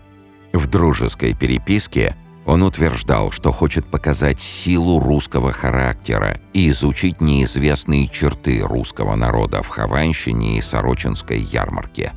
В 0.53 0.67
дружеской 0.67 1.33
переписке 1.33 2.15
он 2.45 2.63
утверждал, 2.63 3.31
что 3.31 3.51
хочет 3.51 3.85
показать 3.85 4.41
силу 4.41 4.99
русского 4.99 5.51
характера 5.51 6.39
и 6.53 6.69
изучить 6.69 7.21
неизвестные 7.21 8.07
черты 8.09 8.61
русского 8.61 9.15
народа 9.15 9.61
в 9.61 9.67
Хованщине 9.69 10.57
и 10.57 10.61
Сорочинской 10.61 11.39
ярмарке. 11.39 12.13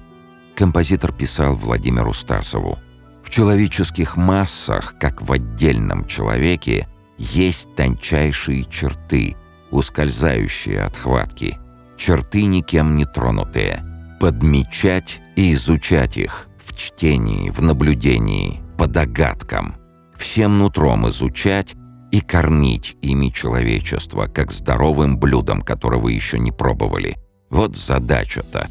Композитор 0.57 1.13
писал 1.13 1.55
Владимиру 1.55 2.13
Стасову 2.13 2.79
«В 3.23 3.31
человеческих 3.31 4.17
массах, 4.17 4.97
как 4.99 5.23
в 5.23 5.31
отдельном 5.31 6.07
человеке, 6.07 6.89
есть 7.19 7.75
тончайшие 7.77 8.65
черты, 8.65 9.37
ускользающие 9.71 10.83
от 10.83 10.97
хватки, 10.97 11.59
черты 11.97 12.45
никем 12.47 12.97
не 12.97 13.05
тронутые. 13.05 13.85
Подмечать 14.21 15.21
и 15.37 15.55
изучать 15.55 16.17
их 16.17 16.49
в 16.65 16.77
чтении, 16.77 17.51
в 17.51 17.61
наблюдении, 17.63 18.61
по 18.77 18.87
догадкам– 18.87 19.77
всем 20.17 20.59
нутром 20.59 21.09
изучать 21.09 21.75
и 22.11 22.21
кормить 22.21 22.97
ими 23.03 23.29
человечество, 23.29 24.27
как 24.27 24.53
здоровым 24.53 25.19
блюдом, 25.19 25.63
которого 25.63 26.09
еще 26.09 26.39
не 26.39 26.53
пробовали. 26.53 27.17
Вот 27.51 27.77
задача-то. 27.77 28.69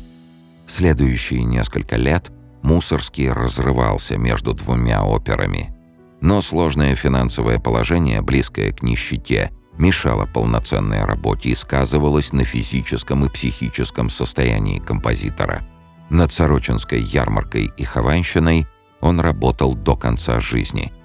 Следующие 0.68 1.44
несколько 1.44 1.96
лет 1.98 2.32
Мусорский 2.62 3.30
разрывался 3.30 4.18
между 4.18 4.54
двумя 4.54 5.04
операми. 5.04 5.76
Но 6.22 6.42
сложное 6.42 6.96
финансовое 6.96 7.60
положение, 7.60 8.22
близкое 8.22 8.72
к 8.72 8.82
нищете, 8.82 9.52
мешало 9.78 10.26
полноценной 10.26 11.04
работе 11.04 11.50
и 11.50 11.56
сказывалось 11.56 12.32
на 12.32 12.46
физическом 12.46 13.26
и 13.26 13.30
психическом 13.30 14.10
состоянии 14.10 14.80
композитора. 14.80 15.68
Над 16.14 16.32
Сорочинской 16.32 17.02
ярмаркой 17.02 17.74
и 17.76 17.84
Хованщиной 17.84 18.68
он 19.02 19.20
работал 19.20 19.76
до 19.76 19.98
конца 19.98 20.40
жизни– 20.40 20.94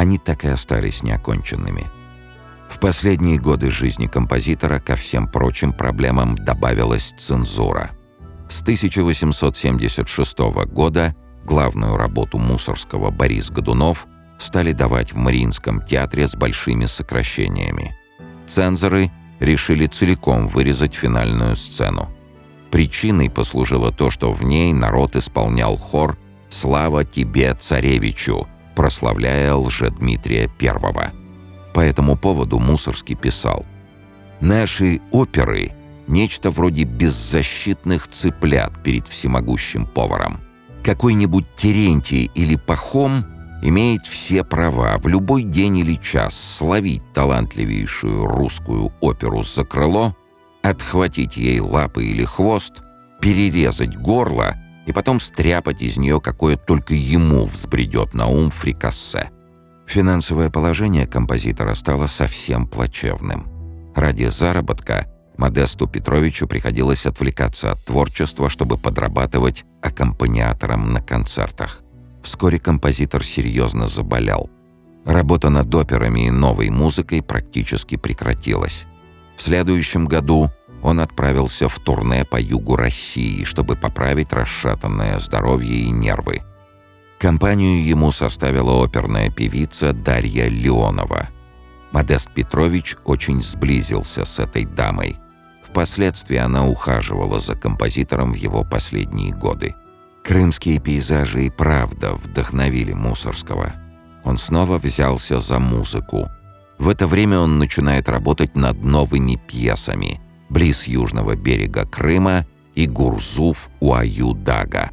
они 0.00 0.16
так 0.16 0.46
и 0.46 0.48
остались 0.48 1.02
неоконченными. 1.02 1.84
В 2.70 2.80
последние 2.80 3.38
годы 3.38 3.70
жизни 3.70 4.06
композитора 4.06 4.78
ко 4.78 4.96
всем 4.96 5.28
прочим 5.28 5.74
проблемам 5.74 6.36
добавилась 6.36 7.12
цензура. 7.18 7.90
С 8.48 8.62
1876 8.62 10.38
года 10.72 11.14
главную 11.44 11.98
работу 11.98 12.38
Мусорского 12.38 13.10
Борис 13.10 13.50
Годунов 13.50 14.06
стали 14.38 14.72
давать 14.72 15.12
в 15.12 15.18
Мариинском 15.18 15.84
театре 15.84 16.26
с 16.26 16.34
большими 16.34 16.86
сокращениями. 16.86 17.94
Цензоры 18.46 19.10
решили 19.38 19.86
целиком 19.86 20.46
вырезать 20.46 20.94
финальную 20.94 21.56
сцену. 21.56 22.08
Причиной 22.70 23.30
послужило 23.30 23.92
то, 23.92 24.10
что 24.10 24.32
в 24.32 24.42
ней 24.42 24.72
народ 24.72 25.16
исполнял 25.16 25.76
хор 25.76 26.16
«Слава 26.48 27.04
тебе, 27.04 27.54
царевичу», 27.54 28.46
прославляя 28.76 29.54
Лжедмитрия 29.54 30.50
I. 30.60 31.10
По 31.74 31.80
этому 31.80 32.16
поводу 32.16 32.58
Мусорский 32.58 33.16
писал 33.16 33.66
«Наши 34.40 35.00
оперы— 35.10 35.72
нечто 36.10 36.50
вроде 36.50 36.84
беззащитных 36.84 38.08
цыплят 38.08 38.82
перед 38.82 39.08
всемогущим 39.08 39.86
поваром. 39.86 40.40
Какой-нибудь 40.82 41.46
Терентий 41.54 42.30
или 42.34 42.56
Пахом 42.56 43.26
имеет 43.62 44.06
все 44.06 44.42
права 44.42 44.98
в 44.98 45.06
любой 45.06 45.42
день 45.42 45.78
или 45.78 45.94
час 45.94 46.34
словить 46.58 47.02
талантливейшую 47.12 48.26
русскую 48.26 48.92
оперу 49.00 49.42
за 49.42 49.64
крыло, 49.64 50.16
отхватить 50.62 51.36
ей 51.36 51.60
лапы 51.60 52.04
или 52.04 52.24
хвост, 52.24 52.82
перерезать 53.20 53.96
горло— 53.96 54.56
и 54.90 54.92
потом 54.92 55.20
стряпать 55.20 55.82
из 55.82 55.98
нее 55.98 56.20
какое 56.20 56.56
только 56.56 56.94
ему 56.94 57.44
взбредет 57.44 58.12
на 58.12 58.26
ум 58.26 58.50
фрикассе. 58.50 59.30
Финансовое 59.86 60.50
положение 60.50 61.06
композитора 61.06 61.74
стало 61.74 62.06
совсем 62.08 62.66
плачевным. 62.66 63.48
Ради 63.94 64.28
заработка 64.28 65.06
Модесту 65.36 65.86
Петровичу 65.86 66.48
приходилось 66.48 67.06
отвлекаться 67.06 67.70
от 67.70 67.84
творчества, 67.84 68.48
чтобы 68.48 68.78
подрабатывать 68.78 69.64
аккомпаниатором 69.80 70.92
на 70.92 71.00
концертах. 71.00 71.82
Вскоре 72.22 72.58
композитор 72.58 73.24
серьезно 73.24 73.86
заболел. 73.86 74.50
Работа 75.06 75.50
над 75.50 75.74
операми 75.74 76.26
и 76.26 76.30
новой 76.30 76.68
музыкой 76.70 77.22
практически 77.22 77.96
прекратилась. 77.96 78.86
В 79.40 79.42
следующем 79.42 80.04
году 80.04 80.50
он 80.82 81.00
отправился 81.00 81.70
в 81.70 81.78
турне 81.78 82.26
по 82.26 82.38
югу 82.38 82.76
России, 82.76 83.44
чтобы 83.44 83.74
поправить 83.74 84.34
расшатанное 84.34 85.18
здоровье 85.18 85.78
и 85.78 85.90
нервы. 85.90 86.42
Компанию 87.18 87.82
ему 87.82 88.12
составила 88.12 88.84
оперная 88.84 89.30
певица 89.30 89.94
Дарья 89.94 90.46
Леонова. 90.46 91.30
Модест 91.90 92.30
Петрович 92.34 92.96
очень 93.06 93.40
сблизился 93.40 94.26
с 94.26 94.38
этой 94.38 94.66
дамой. 94.66 95.16
Впоследствии 95.62 96.36
она 96.36 96.68
ухаживала 96.68 97.40
за 97.40 97.54
композитором 97.54 98.32
в 98.32 98.36
его 98.36 98.62
последние 98.62 99.32
годы. 99.32 99.74
Крымские 100.22 100.80
пейзажи 100.80 101.46
и 101.46 101.50
правда 101.50 102.12
вдохновили 102.12 102.92
Мусорского. 102.92 103.72
Он 104.22 104.36
снова 104.36 104.76
взялся 104.76 105.40
за 105.40 105.58
музыку. 105.58 106.28
В 106.80 106.88
это 106.88 107.06
время 107.06 107.38
он 107.38 107.58
начинает 107.58 108.08
работать 108.08 108.56
над 108.56 108.82
новыми 108.82 109.38
пьесами– 109.46 110.18
близ 110.48 110.86
южного 110.86 111.36
берега 111.36 111.84
Крыма 111.84 112.46
и 112.74 112.86
Гурзуф 112.86 113.68
Уаю-Дага. 113.80 114.90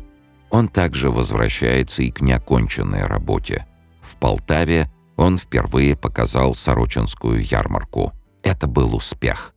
Он 0.50 0.67
также 0.67 1.10
возвращается 1.10 2.04
и 2.04 2.12
к 2.12 2.19
неоконченной 2.19 3.06
работе. 3.06 3.65
В 4.02 4.17
Полтаве 4.17 4.91
он 5.15 5.38
впервые 5.38 5.95
показал 5.95 6.56
Сорочинскую 6.56 7.41
ярмарку. 7.41 8.12
Это 8.43 8.67
был 8.67 8.93
успех. 8.93 9.56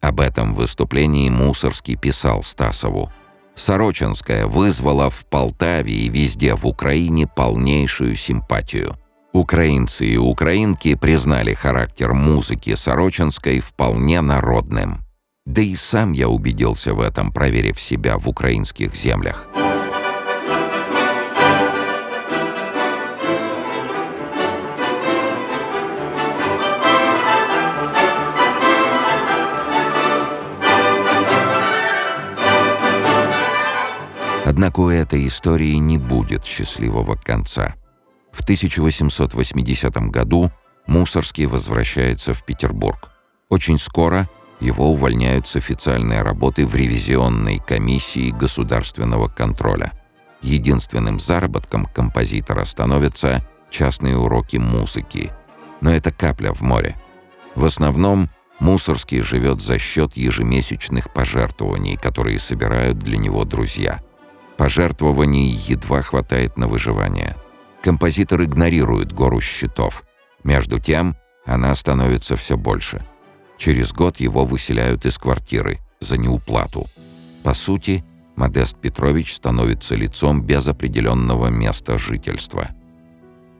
Об 0.00 0.20
этом 0.20 0.54
выступлении 0.54 1.28
Мусорский 1.28 1.96
писал 1.96 2.42
Стасову. 2.42 3.12
Сорочинская 3.54 4.46
вызвала 4.46 5.10
в 5.10 5.26
Полтаве 5.26 5.92
и 5.92 6.08
везде 6.08 6.54
в 6.54 6.66
Украине 6.66 7.26
полнейшую 7.26 8.16
симпатию. 8.16 8.96
Украинцы 9.36 10.06
и 10.06 10.16
украинки 10.16 10.94
признали 10.94 11.52
характер 11.52 12.14
музыки 12.14 12.74
Сорочинской 12.74 13.60
вполне 13.60 14.22
народным. 14.22 15.04
Да 15.44 15.60
и 15.60 15.74
сам 15.74 16.12
я 16.12 16.30
убедился 16.30 16.94
в 16.94 17.00
этом, 17.00 17.30
проверив 17.32 17.78
себя 17.78 18.16
в 18.16 18.30
украинских 18.30 18.96
землях. 18.96 19.46
Однако 34.46 34.80
у 34.80 34.88
этой 34.88 35.26
истории 35.26 35.74
не 35.74 35.98
будет 35.98 36.46
счастливого 36.46 37.16
конца. 37.16 37.74
В 38.36 38.42
1880 38.42 39.96
году 40.10 40.52
Мусорский 40.86 41.46
возвращается 41.46 42.34
в 42.34 42.44
Петербург. 42.44 43.10
Очень 43.48 43.78
скоро 43.78 44.28
его 44.60 44.90
увольняют 44.90 45.48
с 45.48 45.56
официальной 45.56 46.20
работы 46.20 46.66
в 46.66 46.74
ревизионной 46.76 47.58
комиссии 47.66 48.30
государственного 48.30 49.28
контроля. 49.28 49.92
Единственным 50.42 51.18
заработком 51.18 51.86
композитора 51.86 52.64
становятся 52.64 53.42
частные 53.70 54.18
уроки 54.18 54.58
музыки. 54.58 55.32
Но 55.80 55.90
это 55.94 56.12
капля 56.12 56.52
в 56.52 56.60
море. 56.60 56.94
В 57.54 57.64
основном 57.64 58.28
Мусорский 58.60 59.22
живет 59.22 59.62
за 59.62 59.78
счет 59.78 60.14
ежемесячных 60.14 61.10
пожертвований, 61.10 61.96
которые 61.96 62.38
собирают 62.38 62.98
для 62.98 63.16
него 63.16 63.46
друзья. 63.46 64.02
Пожертвований 64.58 65.48
едва 65.48 66.02
хватает 66.02 66.58
на 66.58 66.68
выживание. 66.68 67.34
Композитор 67.86 68.42
игнорирует 68.42 69.12
гору 69.12 69.40
счетов. 69.40 70.04
Между 70.44 70.78
тем, 70.78 71.16
она 71.46 71.74
становится 71.74 72.36
все 72.36 72.58
больше– 72.58 73.02
Через 73.58 73.92
год 73.92 74.18
его 74.18 74.44
выселяют 74.44 75.06
из 75.06 75.18
квартиры 75.18 75.78
за 76.00 76.18
неуплату. 76.18 76.86
По 77.42 77.54
сути, 77.54 78.04
Модест 78.36 78.78
Петрович 78.78 79.34
становится 79.34 79.94
лицом 79.94 80.42
без 80.42 80.68
определенного 80.68 81.46
места 81.46 81.96
жительства. 81.96 82.68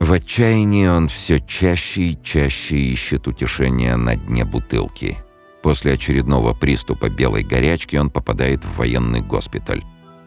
В 0.00 0.12
отчаянии 0.12 0.86
он 0.86 1.08
все 1.08 1.40
чаще 1.40 2.10
и 2.10 2.22
чаще 2.22 2.76
ищет 2.76 3.26
утешения 3.26 3.96
на 3.96 4.16
дне 4.16 4.44
бутылки. 4.44 5.16
После 5.62 5.94
очередного 5.94 6.52
приступа 6.52 7.08
белой 7.08 7.42
горячки 7.42 7.96
он 7.96 8.10
попадает 8.10 8.64
в 8.64 8.76
военный 8.76 9.22
госпиталь. 9.22 9.82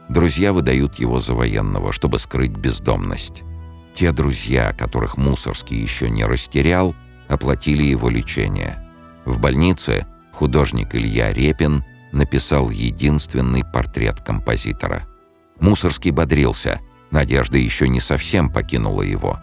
Друзья 0.10 0.52
выдают 0.52 0.95
его 0.95 1.20
за 1.20 1.36
военного, 1.36 1.93
чтобы 1.93 2.18
скрыть 2.18 2.52
бездомность. 2.52 3.43
Те 4.00 4.14
друзья, 4.14 4.72
которых 4.72 5.18
Мусорский 5.18 5.78
еще 5.78 6.10
не 6.10 6.24
растерял, 6.24 6.95
оплатили 7.28 7.84
его 7.84 8.10
лечение. 8.10 8.82
В 9.26 9.39
больнице 9.41 10.08
художник 10.32 10.95
Илья 10.95 11.34
Репин 11.34 11.84
написал 12.14 12.70
единственный 12.70 13.66
портрет 13.66 14.22
композитора. 14.22 15.06
Мусорский 15.60 16.12
бодрился, 16.12 16.80
надежда 17.12 17.58
еще 17.58 17.89
не 17.89 18.00
совсем 18.00 18.50
покинула 18.50 19.02
его. 19.02 19.38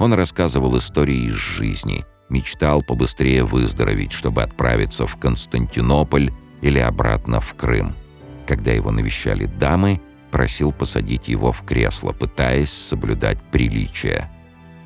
Он 0.00 0.12
рассказывал 0.12 0.76
истории 0.76 1.26
из 1.26 1.34
жизни, 1.34 2.04
мечтал 2.28 2.82
побыстрее 2.82 3.44
выздороветь, 3.44 4.10
чтобы 4.10 4.42
отправиться 4.42 5.06
в 5.06 5.16
Константинополь 5.18 6.32
или 6.62 6.80
обратно 6.80 7.40
в 7.40 7.54
Крым. 7.54 7.94
Когда 8.44 8.72
его 8.72 8.90
навещали 8.90 9.44
дамы, 9.44 10.00
просил 10.30 10.72
посадить 10.72 11.28
его 11.28 11.52
в 11.52 11.64
кресло, 11.64 12.12
пытаясь 12.12 12.72
соблюдать 12.72 13.38
приличие. 13.50 14.30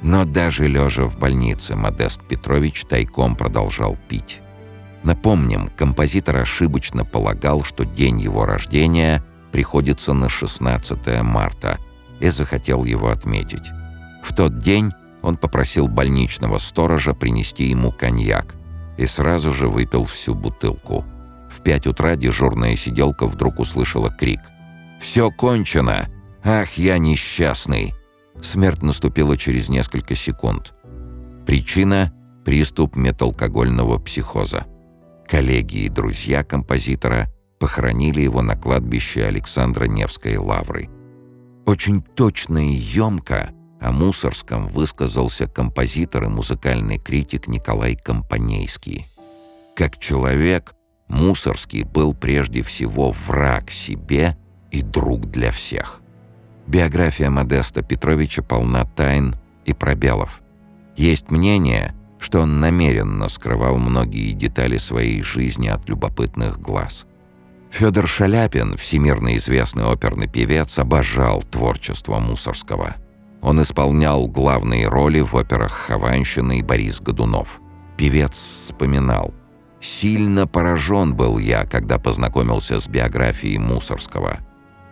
Но 0.02 0.24
даже 0.24 0.66
лежа 0.68 1.04
в 1.04 1.18
больнице, 1.18 1.76
Модест 1.76 2.26
Петрович 2.28 2.84
тайком 2.84 3.36
продолжал 3.36 3.96
пить. 4.08 4.40
Напомним, 5.02 5.68
композитор 5.68 6.36
ошибочно 6.36 7.04
полагал, 7.04 7.62
что 7.62 7.84
день 7.84 8.20
его 8.20 8.46
рождения 8.46 9.24
приходится 9.52 10.12
на 10.12 10.28
16 10.28 11.22
марта, 11.22 11.78
и 12.20 12.28
захотел 12.30 12.84
его 12.84 13.10
отметить. 13.10 13.70
В 14.22 14.34
тот 14.34 14.58
день 14.58 14.90
он 15.22 15.36
попросил 15.36 15.88
больничного 15.88 16.58
сторожа 16.58 17.14
принести 17.14 17.64
ему 17.64 17.92
коньяк 17.92 18.54
и 18.96 19.06
сразу 19.06 19.52
же 19.52 19.68
выпил 19.68 20.04
всю 20.04 20.34
бутылку. 20.34 21.04
В 21.50 21.62
пять 21.62 21.86
утра 21.86 22.16
дежурная 22.16 22.76
сиделка 22.76 23.26
вдруг 23.26 23.58
услышала 23.58 24.10
крик. 24.10 24.40
«Все 25.04 25.30
кончено! 25.30 26.08
Ах, 26.42 26.78
я 26.78 26.96
несчастный!» 26.96 27.92
Смерть 28.40 28.82
наступила 28.82 29.36
через 29.36 29.68
несколько 29.68 30.14
секунд. 30.14 30.72
Причина– 31.46 32.10
приступ 32.46 32.96
металкогольного 32.96 33.98
психоза. 33.98 34.64
Коллеги 35.26 35.84
и 35.84 35.88
друзья 35.90 36.42
композитора 36.42 37.30
похоронили 37.60 38.22
его 38.22 38.40
на 38.40 38.56
кладбище 38.56 39.26
Александра 39.26 39.84
Невской 39.84 40.38
лавры. 40.38 40.88
Очень 41.66 42.00
точно 42.00 42.70
и 42.70 42.72
емко 42.72 43.50
о 43.82 43.92
Мусорском 43.92 44.68
высказался 44.68 45.46
композитор 45.46 46.24
и 46.24 46.28
музыкальный 46.28 46.96
критик 46.96 47.46
Николай 47.46 47.94
Компанейский. 47.94 49.06
Как 49.76 49.98
человек, 49.98 50.72
Мусорский 51.08 51.82
был 51.82 52.14
прежде 52.14 52.62
всего 52.62 53.10
враг 53.10 53.70
себе 53.70 54.38
и 54.74 54.82
друг 54.82 55.30
для 55.30 55.52
всех. 55.52 56.02
Биография 56.66 57.30
Модеста 57.30 57.82
Петровича 57.82 58.42
полна 58.42 58.84
тайн 58.84 59.34
и 59.64 59.72
пробелов. 59.72 60.42
Есть 60.96 61.30
мнение, 61.30 61.94
что 62.18 62.40
он 62.40 62.58
намеренно 62.58 63.28
скрывал 63.28 63.78
многие 63.78 64.32
детали 64.32 64.78
своей 64.78 65.22
жизни 65.22 65.68
от 65.68 65.88
любопытных 65.88 66.58
глаз. 66.58 67.06
Федор 67.70 68.08
Шаляпин, 68.08 68.76
всемирно 68.76 69.36
известный 69.36 69.84
оперный 69.84 70.28
певец, 70.28 70.78
обожал 70.78 71.42
творчество 71.42 72.18
Мусорского. 72.18 72.96
Он 73.42 73.62
исполнял 73.62 74.26
главные 74.26 74.88
роли 74.88 75.20
в 75.20 75.36
операх 75.36 75.72
«Хованщина» 75.72 76.58
и 76.58 76.62
«Борис 76.62 77.00
Годунов». 77.00 77.60
Певец 77.96 78.32
вспоминал. 78.32 79.34
«Сильно 79.80 80.46
поражен 80.46 81.14
был 81.14 81.38
я, 81.38 81.64
когда 81.64 81.98
познакомился 81.98 82.80
с 82.80 82.88
биографией 82.88 83.58
Мусорского. 83.58 84.38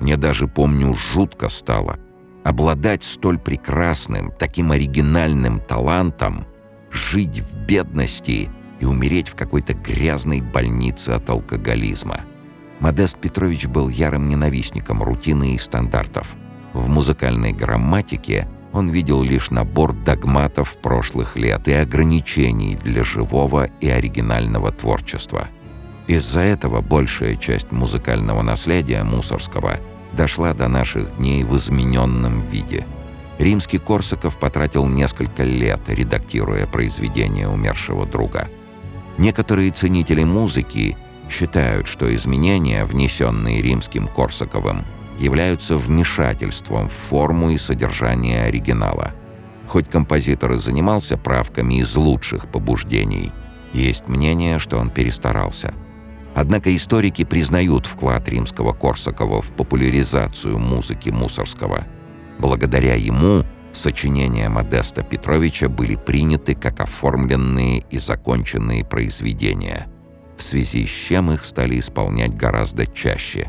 Мне 0.02 0.16
даже, 0.16 0.48
помню, 0.48 0.94
жутко 0.94 1.48
стало. 1.48 1.96
Обладать 2.42 3.04
столь 3.04 3.38
прекрасным, 3.38 4.32
таким 4.36 4.72
оригинальным 4.72 5.60
талантом 5.60 6.44
жить 6.90 7.38
в 7.38 7.56
бедности 7.66 8.50
и 8.80 8.84
умереть 8.84 9.28
в 9.28 9.36
какой-то 9.36 9.74
грязной 9.74 10.40
больнице 10.40 11.10
от 11.10 11.30
алкоголизма. 11.30 12.18
Модест 12.80 13.16
Петрович 13.18 13.68
был 13.68 13.88
ярым 13.88 14.26
ненавистником 14.26 15.04
рутины 15.04 15.54
и 15.54 15.58
стандартов. 15.58 16.34
В 16.72 16.88
музыкальной 16.88 17.52
грамматике 17.52 18.48
он 18.72 18.88
видел 18.88 19.22
лишь 19.22 19.50
набор 19.50 19.92
догматов 19.92 20.78
прошлых 20.82 21.36
лет 21.36 21.68
и 21.68 21.72
ограничений 21.74 22.74
для 22.74 23.04
живого 23.04 23.66
и 23.80 23.88
оригинального 23.88 24.72
творчества. 24.72 25.46
Из-за 26.08 26.40
этого 26.40 26.80
большая 26.80 27.36
часть 27.36 27.70
музыкального 27.70 28.42
наследия 28.42 29.04
Мусорского 29.04 29.78
дошла 30.12 30.54
до 30.54 30.68
наших 30.68 31.16
дней 31.16 31.44
в 31.44 31.56
измененном 31.56 32.42
виде– 32.48 32.86
Римский 33.42 33.78
Корсаков 33.78 34.38
потратил 34.38 34.86
несколько 34.86 35.42
лет, 35.42 35.80
редактируя 35.88 36.66
произведения 36.66 37.48
умершего 37.48 38.06
друга. 38.06 38.48
Некоторые 39.18 39.72
ценители 39.72 40.22
музыки 40.22 40.96
считают, 41.28 41.88
что 41.88 42.14
изменения, 42.14 42.84
внесенные 42.84 43.60
Римским 43.60 44.06
Корсаковым, 44.06 44.84
являются 45.18 45.76
вмешательством 45.76 46.88
в 46.88 46.92
форму 46.92 47.50
и 47.50 47.58
содержание 47.58 48.44
оригинала. 48.44 49.12
Хоть 49.66 49.88
композитор 49.88 50.52
и 50.52 50.56
занимался 50.56 51.16
правками 51.16 51.80
из 51.80 51.96
лучших 51.96 52.48
побуждений, 52.48 53.32
есть 53.72 54.06
мнение, 54.06 54.58
что 54.58 54.78
он 54.78 54.90
перестарался. 54.90 55.74
Однако 56.34 56.74
историки 56.74 57.24
признают 57.24 57.86
вклад 57.86 58.28
римского 58.28 58.72
Корсакова 58.72 59.42
в 59.42 59.52
популяризацию 59.52 60.58
музыки 60.58 61.10
Мусорского– 61.10 61.84
Благодаря 62.42 62.96
ему 62.96 63.44
сочинения 63.72 64.48
Модеста 64.48 65.04
Петровича 65.04 65.68
были 65.68 65.94
приняты 65.94 66.56
как 66.56 66.80
оформленные 66.80 67.84
и 67.88 67.98
законченные 67.98 68.84
произведения, 68.84 69.86
в 70.36 70.42
связи 70.42 70.84
с 70.84 70.90
чем 70.90 71.30
их 71.30 71.44
стали 71.44 71.78
исполнять 71.78 72.34
гораздо 72.34 72.84
чаще. 72.86 73.48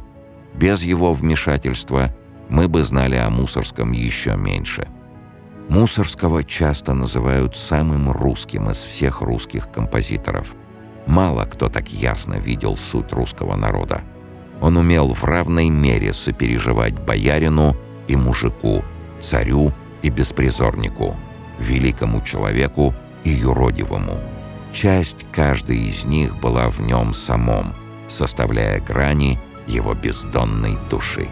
Без 0.53 0.83
его 0.83 1.13
вмешательства 1.13 2.15
мы 2.49 2.67
бы 2.67 2.83
знали 2.83 3.15
о 3.15 3.31
Мусорском 3.31 3.93
еще 3.93 4.35
меньше. 4.35 4.87
Мусорского 5.69 6.43
часто 6.43 6.93
называют 6.93 7.55
самым 7.55 8.11
русским 8.11 8.69
из 8.69 8.77
всех 8.77 9.21
русских 9.21 9.71
композиторов. 9.71 10.55
Мало 11.05 11.45
кто 11.45 11.69
так 11.69 11.89
ясно 11.89 12.35
видел 12.35 12.77
суть 12.77 13.11
русского 13.11 13.55
народа. 13.55 14.01
Он 14.61 14.77
умел 14.77 15.13
в 15.13 15.23
равной 15.23 15.69
мере 15.69 16.13
сопереживать 16.13 16.93
боярину 16.93 17.75
и 18.07 18.15
мужику, 18.15 18.83
царю 19.19 19.73
и 20.01 20.09
беспризорнику, 20.09 21.15
великому 21.59 22.21
человеку 22.21 22.93
и 23.23 23.29
юродивому. 23.29 24.19
Часть 24.71 25.25
каждой 25.31 25.77
из 25.77 26.05
них 26.05 26.39
была 26.39 26.69
в 26.69 26.81
нем 26.81 27.13
самом, 27.13 27.73
составляя 28.07 28.79
грани 28.79 29.39
его 29.67 29.93
бездонной 29.93 30.77
души. 30.89 31.27